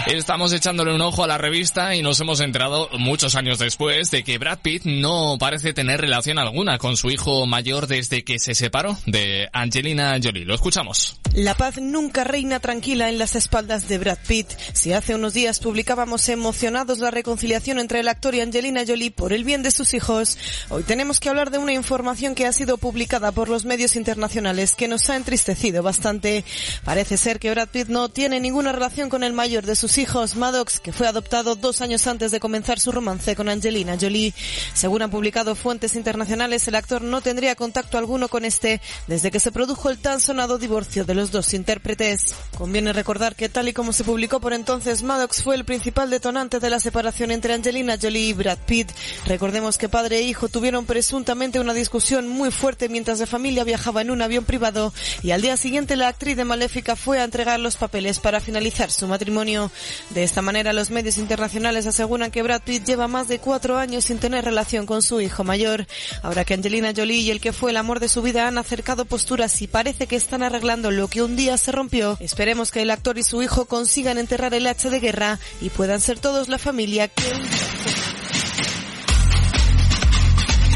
Estamos 0.07 0.51
echándole 0.51 0.95
un 0.95 1.01
ojo 1.01 1.23
a 1.23 1.27
la 1.27 1.37
revista 1.37 1.95
y 1.95 2.01
nos 2.01 2.19
hemos 2.21 2.39
enterado 2.39 2.89
muchos 2.97 3.35
años 3.35 3.59
después 3.59 4.09
de 4.09 4.23
que 4.23 4.39
Brad 4.39 4.59
Pitt 4.63 4.85
no 4.85 5.37
parece 5.39 5.73
tener 5.73 6.01
relación 6.01 6.39
alguna 6.39 6.79
con 6.79 6.97
su 6.97 7.11
hijo 7.11 7.45
mayor 7.45 7.85
desde 7.85 8.23
que 8.23 8.39
se 8.39 8.55
separó 8.55 8.97
de 9.05 9.49
Angelina 9.53 10.17
Jolie. 10.23 10.45
Lo 10.45 10.55
escuchamos. 10.55 11.19
La 11.35 11.55
paz 11.55 11.77
nunca 11.81 12.23
reina 12.23 12.59
tranquila 12.59 13.09
en 13.09 13.17
las 13.17 13.35
espaldas 13.35 13.87
de 13.87 13.97
Brad 13.97 14.19
Pitt. 14.27 14.51
Si 14.73 14.93
hace 14.93 15.15
unos 15.15 15.33
días 15.33 15.57
publicábamos 15.57 16.29
emocionados 16.29 16.99
la 16.99 17.09
reconciliación 17.09 17.79
entre 17.79 18.01
el 18.01 18.07
actor 18.07 18.35
y 18.35 18.41
Angelina 18.41 18.83
Jolie 18.85 19.09
por 19.09 19.33
el 19.33 19.43
bien 19.43 19.63
de 19.63 19.71
sus 19.71 19.95
hijos, 19.95 20.37
hoy 20.69 20.83
tenemos 20.83 21.19
que 21.19 21.29
hablar 21.29 21.49
de 21.49 21.57
una 21.57 21.73
información 21.73 22.35
que 22.35 22.45
ha 22.45 22.53
sido 22.53 22.77
publicada 22.77 23.31
por 23.31 23.49
los 23.49 23.65
medios 23.65 23.95
internacionales 23.95 24.75
que 24.75 24.87
nos 24.87 25.09
ha 25.09 25.15
entristecido 25.15 25.81
bastante. 25.81 26.45
Parece 26.83 27.17
ser 27.17 27.39
que 27.39 27.49
Brad 27.49 27.69
Pitt 27.69 27.87
no 27.87 28.09
tiene 28.09 28.39
ninguna 28.39 28.71
relación 28.71 29.09
con 29.09 29.23
el 29.23 29.33
mayor 29.33 29.65
de 29.65 29.75
sus 29.75 29.97
hijos, 29.97 30.35
Maddox, 30.35 30.79
que 30.79 30.93
fue 30.93 31.07
adoptado 31.07 31.55
dos 31.55 31.81
años 31.81 32.05
antes 32.05 32.29
de 32.29 32.39
comenzar 32.39 32.79
su 32.79 32.91
romance 32.91 33.35
con 33.35 33.49
Angelina 33.49 33.97
Jolie. 33.99 34.35
Según 34.75 35.01
han 35.01 35.09
publicado 35.09 35.55
fuentes 35.55 35.95
internacionales, 35.95 36.67
el 36.67 36.75
actor 36.75 37.01
no 37.01 37.21
tendría 37.21 37.55
contacto 37.55 37.97
alguno 37.97 38.27
con 38.27 38.45
este 38.45 38.81
desde 39.07 39.31
que 39.31 39.39
se 39.39 39.51
produjo 39.51 39.89
el 39.89 39.97
tan 39.97 40.19
sonado 40.19 40.59
divorcio 40.59 41.05
de 41.05 41.15
los 41.15 41.22
dos 41.31 41.53
intérpretes. 41.53 42.35
Conviene 42.57 42.93
recordar 42.93 43.35
que 43.35 43.49
tal 43.49 43.67
y 43.67 43.73
como 43.73 43.93
se 43.93 44.03
publicó 44.03 44.39
por 44.39 44.53
entonces, 44.53 45.03
Maddox 45.03 45.43
fue 45.43 45.55
el 45.55 45.65
principal 45.65 46.09
detonante 46.09 46.59
de 46.59 46.69
la 46.69 46.79
separación 46.79 47.31
entre 47.31 47.53
Angelina 47.53 47.97
Jolie 48.01 48.29
y 48.29 48.33
Brad 48.33 48.59
Pitt. 48.65 48.91
Recordemos 49.25 49.77
que 49.77 49.89
padre 49.89 50.19
e 50.19 50.21
hijo 50.23 50.49
tuvieron 50.49 50.85
presuntamente 50.85 51.59
una 51.59 51.73
discusión 51.73 52.27
muy 52.27 52.51
fuerte 52.51 52.89
mientras 52.89 53.19
la 53.19 53.27
familia 53.27 53.63
viajaba 53.63 54.01
en 54.01 54.11
un 54.11 54.21
avión 54.21 54.45
privado 54.45 54.93
y 55.21 55.31
al 55.31 55.41
día 55.41 55.57
siguiente 55.57 55.95
la 55.95 56.07
actriz 56.07 56.37
de 56.37 56.45
Maléfica 56.45 56.95
fue 56.95 57.19
a 57.19 57.23
entregar 57.23 57.59
los 57.59 57.75
papeles 57.75 58.19
para 58.19 58.39
finalizar 58.39 58.91
su 58.91 59.07
matrimonio. 59.07 59.71
De 60.09 60.23
esta 60.23 60.41
manera, 60.41 60.73
los 60.73 60.91
medios 60.91 61.17
internacionales 61.17 61.87
aseguran 61.87 62.31
que 62.31 62.43
Brad 62.43 62.61
Pitt 62.61 62.85
lleva 62.85 63.07
más 63.07 63.27
de 63.27 63.39
cuatro 63.39 63.77
años 63.77 64.05
sin 64.05 64.19
tener 64.19 64.45
relación 64.45 64.85
con 64.85 65.01
su 65.01 65.21
hijo 65.21 65.43
mayor. 65.43 65.87
Ahora 66.21 66.45
que 66.45 66.53
Angelina 66.53 66.93
Jolie 66.95 67.21
y 67.21 67.31
el 67.31 67.41
que 67.41 67.53
fue 67.53 67.71
el 67.71 67.77
amor 67.77 67.99
de 67.99 68.09
su 68.09 68.21
vida 68.21 68.47
han 68.47 68.57
acercado 68.57 69.05
posturas 69.05 69.61
y 69.61 69.67
parece 69.67 70.07
que 70.07 70.15
están 70.15 70.43
arreglando 70.43 70.91
lo 70.91 71.07
que 71.13 71.21
un 71.21 71.35
día 71.35 71.59
se 71.59 71.71
rompió, 71.71 72.17
esperemos 72.19 72.71
que 72.71 72.81
el 72.81 72.89
actor 72.89 73.19
y 73.19 73.23
su 73.23 73.43
hijo 73.43 73.65
consigan 73.65 74.17
enterrar 74.17 74.55
el 74.55 74.65
hacha 74.65 74.89
de 74.89 74.99
guerra 74.99 75.37
y 75.61 75.69
puedan 75.69 76.01
ser 76.01 76.17
todos 76.17 76.49
la 76.49 76.57
familia 76.57 77.07
que 77.07 77.21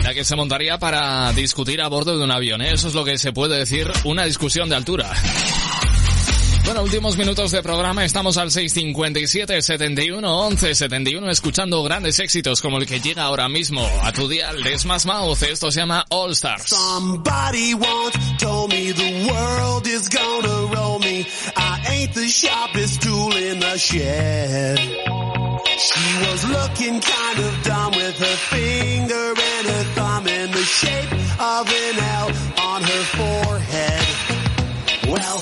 La 0.04 0.14
que 0.14 0.24
se 0.24 0.36
montaría 0.36 0.78
para 0.78 1.34
discutir 1.34 1.82
a 1.82 1.88
bordo 1.88 2.16
de 2.16 2.24
un 2.24 2.30
avión. 2.30 2.62
¿eh? 2.62 2.74
Eso 2.74 2.88
es 2.88 2.94
lo 2.94 3.04
que 3.04 3.18
se 3.18 3.34
puede 3.34 3.58
decir 3.58 3.92
una 4.04 4.26
discusión 4.26 4.70
de 4.70 4.76
altura. 4.76 5.12
Bueno, 6.68 6.84
últimos 6.84 7.16
minutos 7.16 7.52
de 7.52 7.64
programa, 7.64 8.04
estamos 8.04 8.36
al 8.36 8.52
657 8.52 9.62
71 9.62 10.38
11 10.48 10.76
71 10.76 11.32
escuchando 11.32 11.82
grandes 11.82 12.20
éxitos 12.20 12.62
como 12.62 12.78
el 12.78 12.86
que 12.86 13.00
llega 13.00 13.24
ahora 13.24 13.48
mismo 13.48 13.90
a 14.04 14.12
tu 14.12 14.28
dial 14.28 14.62
de 14.62 14.78
Smash 14.78 15.06
Mouth. 15.06 15.44
Esto 15.44 15.72
se 15.72 15.80
llama 15.80 16.06
All 16.10 16.32
Stars. 16.34 16.64
Somebody 16.68 17.74
once 17.74 18.20
told 18.38 18.74
me 18.74 18.92
the 18.92 19.32
world 19.32 19.88
is 19.88 20.10
gonna 20.10 20.76
roll 20.76 21.00
me. 21.00 21.26
I 21.56 21.80
ain't 21.90 22.14
the 22.14 22.28
sharpest 22.28 23.02
tool 23.02 23.32
in 23.38 23.62
the 23.62 23.78
shed. 23.78 24.78
She 24.78 26.28
was 26.30 26.44
looking 26.50 27.00
kind 27.00 27.40
of 27.40 27.64
dumb 27.64 27.92
with 27.94 28.20
her 28.20 28.38
finger 28.52 29.34
and 29.56 29.68
her 29.68 29.84
thumb 29.96 30.28
in 30.28 30.52
the 30.52 30.64
shape 30.64 31.14
of 31.40 31.66
an 31.66 31.98
L 31.98 32.28
on 32.60 32.82
her 32.84 33.04
forehead. 33.16 34.38
Well, 35.08 35.42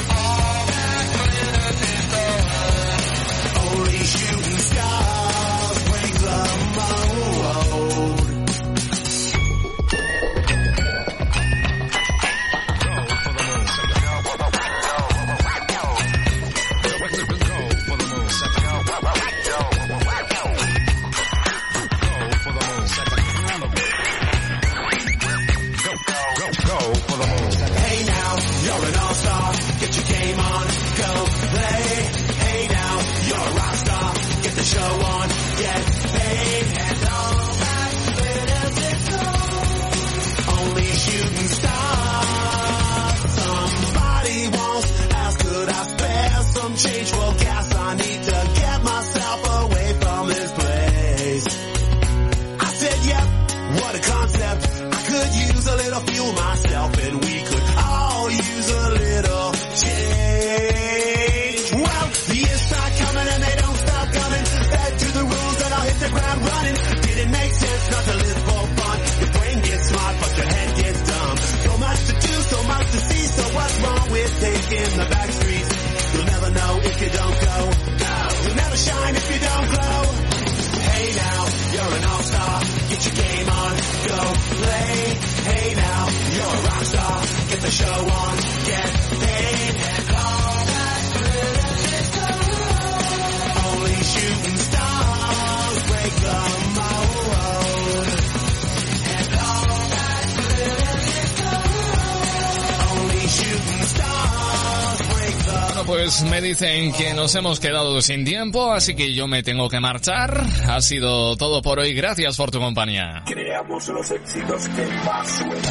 Me 106.41 106.47
dicen 106.47 106.91
que 106.93 107.13
nos 107.13 107.35
hemos 107.35 107.59
quedado 107.59 108.01
sin 108.01 108.25
tiempo, 108.25 108.71
así 108.71 108.95
que 108.95 109.13
yo 109.13 109.27
me 109.27 109.43
tengo 109.43 109.69
que 109.69 109.79
marchar. 109.79 110.43
Ha 110.67 110.81
sido 110.81 111.37
todo 111.37 111.61
por 111.61 111.79
hoy. 111.79 111.93
Gracias 111.93 112.35
por 112.35 112.49
tu 112.49 112.59
compañía. 112.59 113.23
Creamos 113.25 113.87
los 113.89 114.09
éxitos 114.09 114.67
que 114.69 114.85
más 115.05 115.29
suenan. 115.29 115.61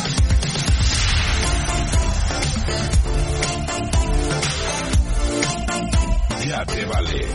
Ya 6.46 6.64
te 6.64 6.84
vale. 6.84 7.26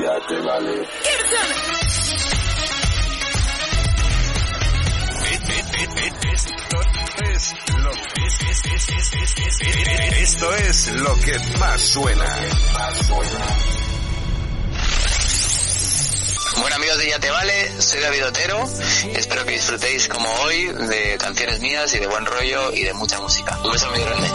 Ya 0.00 0.26
te 0.28 0.40
vale. 0.40 1.81
Esto 10.16 10.54
es 10.56 10.92
lo 10.92 11.14
que 11.16 11.38
más 11.58 11.80
suena. 11.80 12.24
Bueno 16.58 16.76
amigos 16.76 16.98
de 16.98 17.08
Ya 17.08 17.18
Te 17.18 17.30
Vale, 17.30 17.82
soy 17.82 18.00
David 18.00 18.26
Otero, 18.26 18.64
espero 19.14 19.44
que 19.44 19.52
disfrutéis 19.52 20.08
como 20.08 20.28
hoy 20.44 20.66
de 20.66 21.16
canciones 21.18 21.60
mías 21.60 21.92
y 21.94 21.98
de 21.98 22.06
buen 22.06 22.24
rollo 22.24 22.72
y 22.72 22.84
de 22.84 22.92
mucha 22.94 23.20
música. 23.20 23.58
Un 23.64 23.72
beso 23.72 23.90
muy 23.90 24.00
grande. 24.00 24.28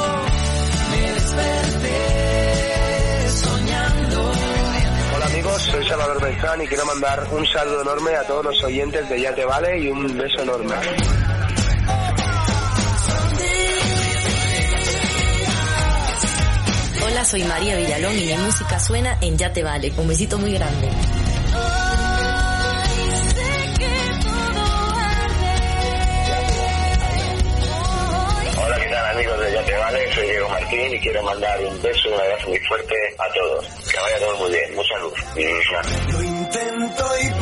Hola 5.15 5.25
amigos, 5.25 5.61
soy 5.61 5.87
Salvador 5.87 6.21
Beltrán 6.21 6.61
y 6.61 6.67
quiero 6.67 6.85
mandar 6.85 7.27
un 7.31 7.45
saludo 7.47 7.81
enorme 7.81 8.15
a 8.15 8.23
todos 8.23 8.45
los 8.45 8.63
oyentes 8.63 9.07
de 9.09 9.21
Ya 9.21 9.33
Te 9.33 9.45
Vale 9.45 9.79
y 9.79 9.89
un 9.89 10.17
beso 10.17 10.41
enorme. 10.41 10.75
Soy 17.27 17.43
María 17.43 17.75
Villalón 17.75 18.17
y 18.17 18.25
mi 18.25 18.33
música 18.35 18.79
suena 18.79 19.17
en 19.19 19.37
Ya 19.37 19.51
Te 19.51 19.61
Vale. 19.61 19.91
Un 19.97 20.07
besito 20.07 20.37
muy 20.37 20.53
grande. 20.53 20.87
Hola, 28.63 28.79
¿qué 28.79 28.87
tal 28.87 29.05
amigos 29.11 29.39
de 29.41 29.51
Ya 29.51 29.65
Te 29.65 29.77
Vale? 29.77 30.13
Soy 30.13 30.27
Diego 30.29 30.49
Martín 30.49 30.93
y 30.93 30.99
quiero 31.01 31.23
mandar 31.23 31.59
un 31.65 31.81
beso 31.81 31.99
y 32.05 32.13
un 32.13 32.19
abrazo 32.21 32.47
muy 32.47 32.59
fuerte 32.59 32.95
a 33.17 33.33
todos. 33.33 33.65
Que 33.91 33.99
vaya 33.99 34.19
todo 34.19 34.37
muy 34.37 34.51
bien. 34.51 34.75
Mucha 34.75 34.97
luz. 34.99 35.13
Y 35.35 36.11
Lo 36.13 36.23
intento 36.23 37.05
y 37.21 37.36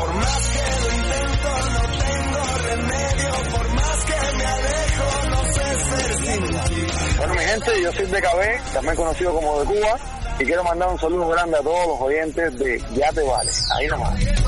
Bueno 7.26 7.42
mi 7.42 7.48
gente, 7.48 7.82
yo 7.82 7.92
soy 7.92 8.06
de 8.06 8.22
Cabé, 8.22 8.62
también 8.72 8.96
conocido 8.96 9.34
como 9.34 9.60
de 9.60 9.66
Cuba, 9.66 9.98
y 10.38 10.46
quiero 10.46 10.64
mandar 10.64 10.90
un 10.90 11.00
saludo 11.00 11.28
grande 11.30 11.58
a 11.58 11.62
todos 11.62 11.88
los 11.88 12.02
oyentes 12.02 12.60
de 12.60 12.80
Ya 12.94 13.12
Te 13.14 13.24
Vale. 13.24 13.50
Ahí 13.76 13.88
nomás. 13.88 14.45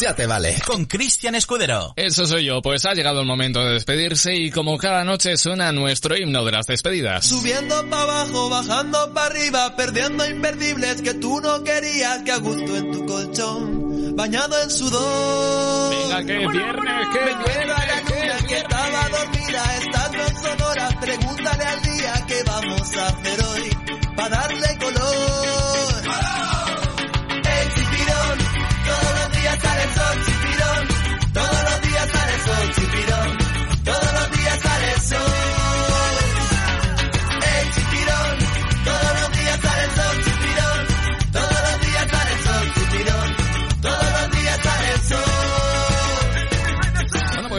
Ya 0.00 0.14
te 0.14 0.26
vale. 0.26 0.56
Con 0.66 0.86
Cristian 0.86 1.34
Escudero. 1.34 1.92
Eso 1.94 2.24
soy 2.24 2.46
yo, 2.46 2.62
pues 2.62 2.86
ha 2.86 2.94
llegado 2.94 3.20
el 3.20 3.26
momento 3.26 3.62
de 3.62 3.74
despedirse 3.74 4.34
y 4.34 4.50
como 4.50 4.78
cada 4.78 5.04
noche 5.04 5.36
suena 5.36 5.72
nuestro 5.72 6.16
himno 6.16 6.42
de 6.42 6.52
las 6.52 6.66
despedidas. 6.66 7.26
Subiendo 7.26 7.86
para 7.90 8.04
abajo, 8.04 8.48
bajando 8.48 9.12
para 9.12 9.26
arriba, 9.26 9.76
perdiendo 9.76 10.26
imperdibles 10.26 11.02
que 11.02 11.12
tú 11.14 11.42
no 11.42 11.62
querías, 11.62 12.22
que 12.22 12.32
a 12.32 12.38
gusto 12.38 12.76
en 12.76 12.90
tu 12.90 13.04
colchón, 13.04 14.16
bañado 14.16 14.62
en 14.62 14.70
sudor. 14.70 15.90
Venga, 15.90 16.24
que 16.24 16.38
viernes, 16.38 17.08
que 17.12 17.20
Me 17.20 17.52
llega 17.52 17.86
la 17.86 18.00
luna 18.00 18.46
que 18.48 18.56
estaba 18.56 19.08
dormida, 19.10 19.76
estando 19.82 20.26
en 20.26 20.36
Sonora, 20.36 20.88
pregúntale 20.98 21.64
al 21.64 21.82
día 21.82 22.24
qué 22.26 22.42
vamos 22.46 22.96
a 22.96 23.06
hacer 23.06 23.44
hoy, 23.44 23.70
para 24.16 24.28
darle 24.30 24.78
color. 24.78 25.79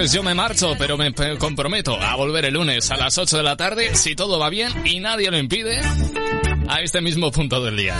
Yo 0.10 0.24
me 0.24 0.34
marcho, 0.34 0.74
pero 0.80 0.97
me 0.97 1.14
comprometo 1.38 1.95
a 1.95 2.16
volver 2.16 2.45
el 2.45 2.56
lunes 2.56 2.89
a 2.89 2.97
las 2.97 3.20
8 3.20 3.38
de 3.38 3.43
la 3.43 3.56
tarde, 3.56 3.95
si 3.95 4.16
todo 4.16 4.39
va 4.39 4.49
bien 4.49 4.72
y 4.84 4.99
nadie 4.99 5.30
lo 5.30 5.38
impide, 5.38 5.80
a 6.68 6.82
este 6.82 7.02
mismo 7.02 7.32
punto 7.32 7.64
del 7.64 7.78
día. 7.78 7.95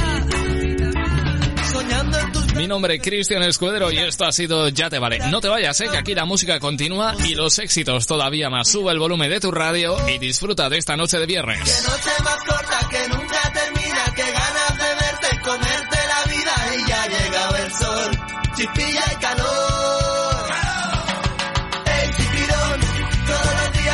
Mi 2.56 2.68
nombre 2.68 2.96
es 2.96 3.02
Cristian 3.04 3.44
Escudero 3.44 3.92
y 3.92 4.00
esto 4.00 4.26
ha 4.26 4.32
sido 4.32 4.68
Ya 4.70 4.90
te 4.90 4.98
vale. 4.98 5.20
No 5.30 5.42
te 5.42 5.48
vayas, 5.48 5.80
eh, 5.82 5.90
que 5.92 5.98
aquí 5.98 6.16
la 6.16 6.26
música 6.26 6.60
continúa 6.60 7.14
y 7.24 7.36
los 7.36 7.60
éxitos 7.60 8.08
todavía 8.08 8.50
más. 8.50 8.68
Sube 8.68 8.92
el 8.92 9.00
volumen 9.00 9.30
de 9.30 9.40
tu 9.40 9.52
radio 9.52 9.96
y 10.10 10.18
disfruta 10.18 10.70
de 10.70 10.80
esta 10.80 10.98
noche 10.98 11.20
de 11.20 11.28
viernes. 11.28 11.60
noche 11.88 12.24
más 12.24 12.38
corta 12.38 12.80
que 12.90 13.08
nunca 13.10 13.54
termina, 13.54 14.06
que 14.16 14.24
ganas 14.24 14.78
de 14.78 14.96
verte, 14.96 15.40
comerte 15.44 15.98
la 16.08 16.32
vida 16.34 16.54
y 16.78 16.90
ya 16.90 17.04
ha 17.04 17.64
el 17.64 17.72
sol, 17.72 18.12
chispilla 18.56 19.04
y 19.12 19.16
calor. 19.22 20.01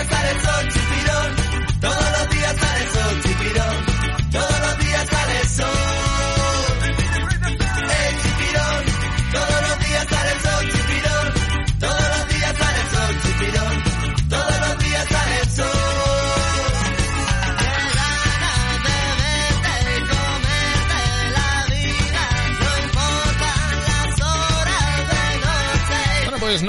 Sale 0.05 0.31
el 0.31 0.67
chipirón, 0.69 1.36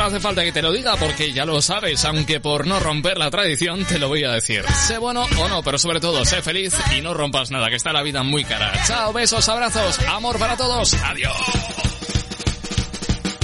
hace 0.09 0.20
falta 0.20 0.42
que 0.42 0.52
te 0.52 0.62
lo 0.62 0.72
diga 0.72 0.96
porque 0.96 1.32
ya 1.32 1.44
lo 1.44 1.61
sabes, 1.61 2.04
aunque 2.04 2.40
por 2.40 2.66
no 2.66 2.80
romper 2.80 3.18
la 3.18 3.30
tradición 3.30 3.84
te 3.84 3.98
lo 3.98 4.09
voy 4.09 4.24
a 4.24 4.32
decir. 4.32 4.64
Sé 4.86 4.98
bueno 4.98 5.26
o 5.38 5.48
no, 5.48 5.62
pero 5.62 5.78
sobre 5.78 6.00
todo 6.00 6.24
sé 6.24 6.42
feliz 6.42 6.74
y 6.96 7.00
no 7.00 7.14
rompas 7.14 7.50
nada, 7.50 7.68
que 7.68 7.76
está 7.76 7.92
la 7.92 8.02
vida 8.02 8.22
muy 8.22 8.44
cara. 8.44 8.72
Chao, 8.86 9.12
besos, 9.12 9.48
abrazos, 9.48 9.98
amor 10.09 10.38
para 10.38 10.56
todos. 10.56 10.94
Adiós. 10.94 11.36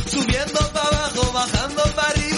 Subiendo 0.07 0.73
para 0.73 0.87
abajo, 0.87 1.33
bajando 1.33 1.83
para 1.95 2.09
arriba, 2.09 2.34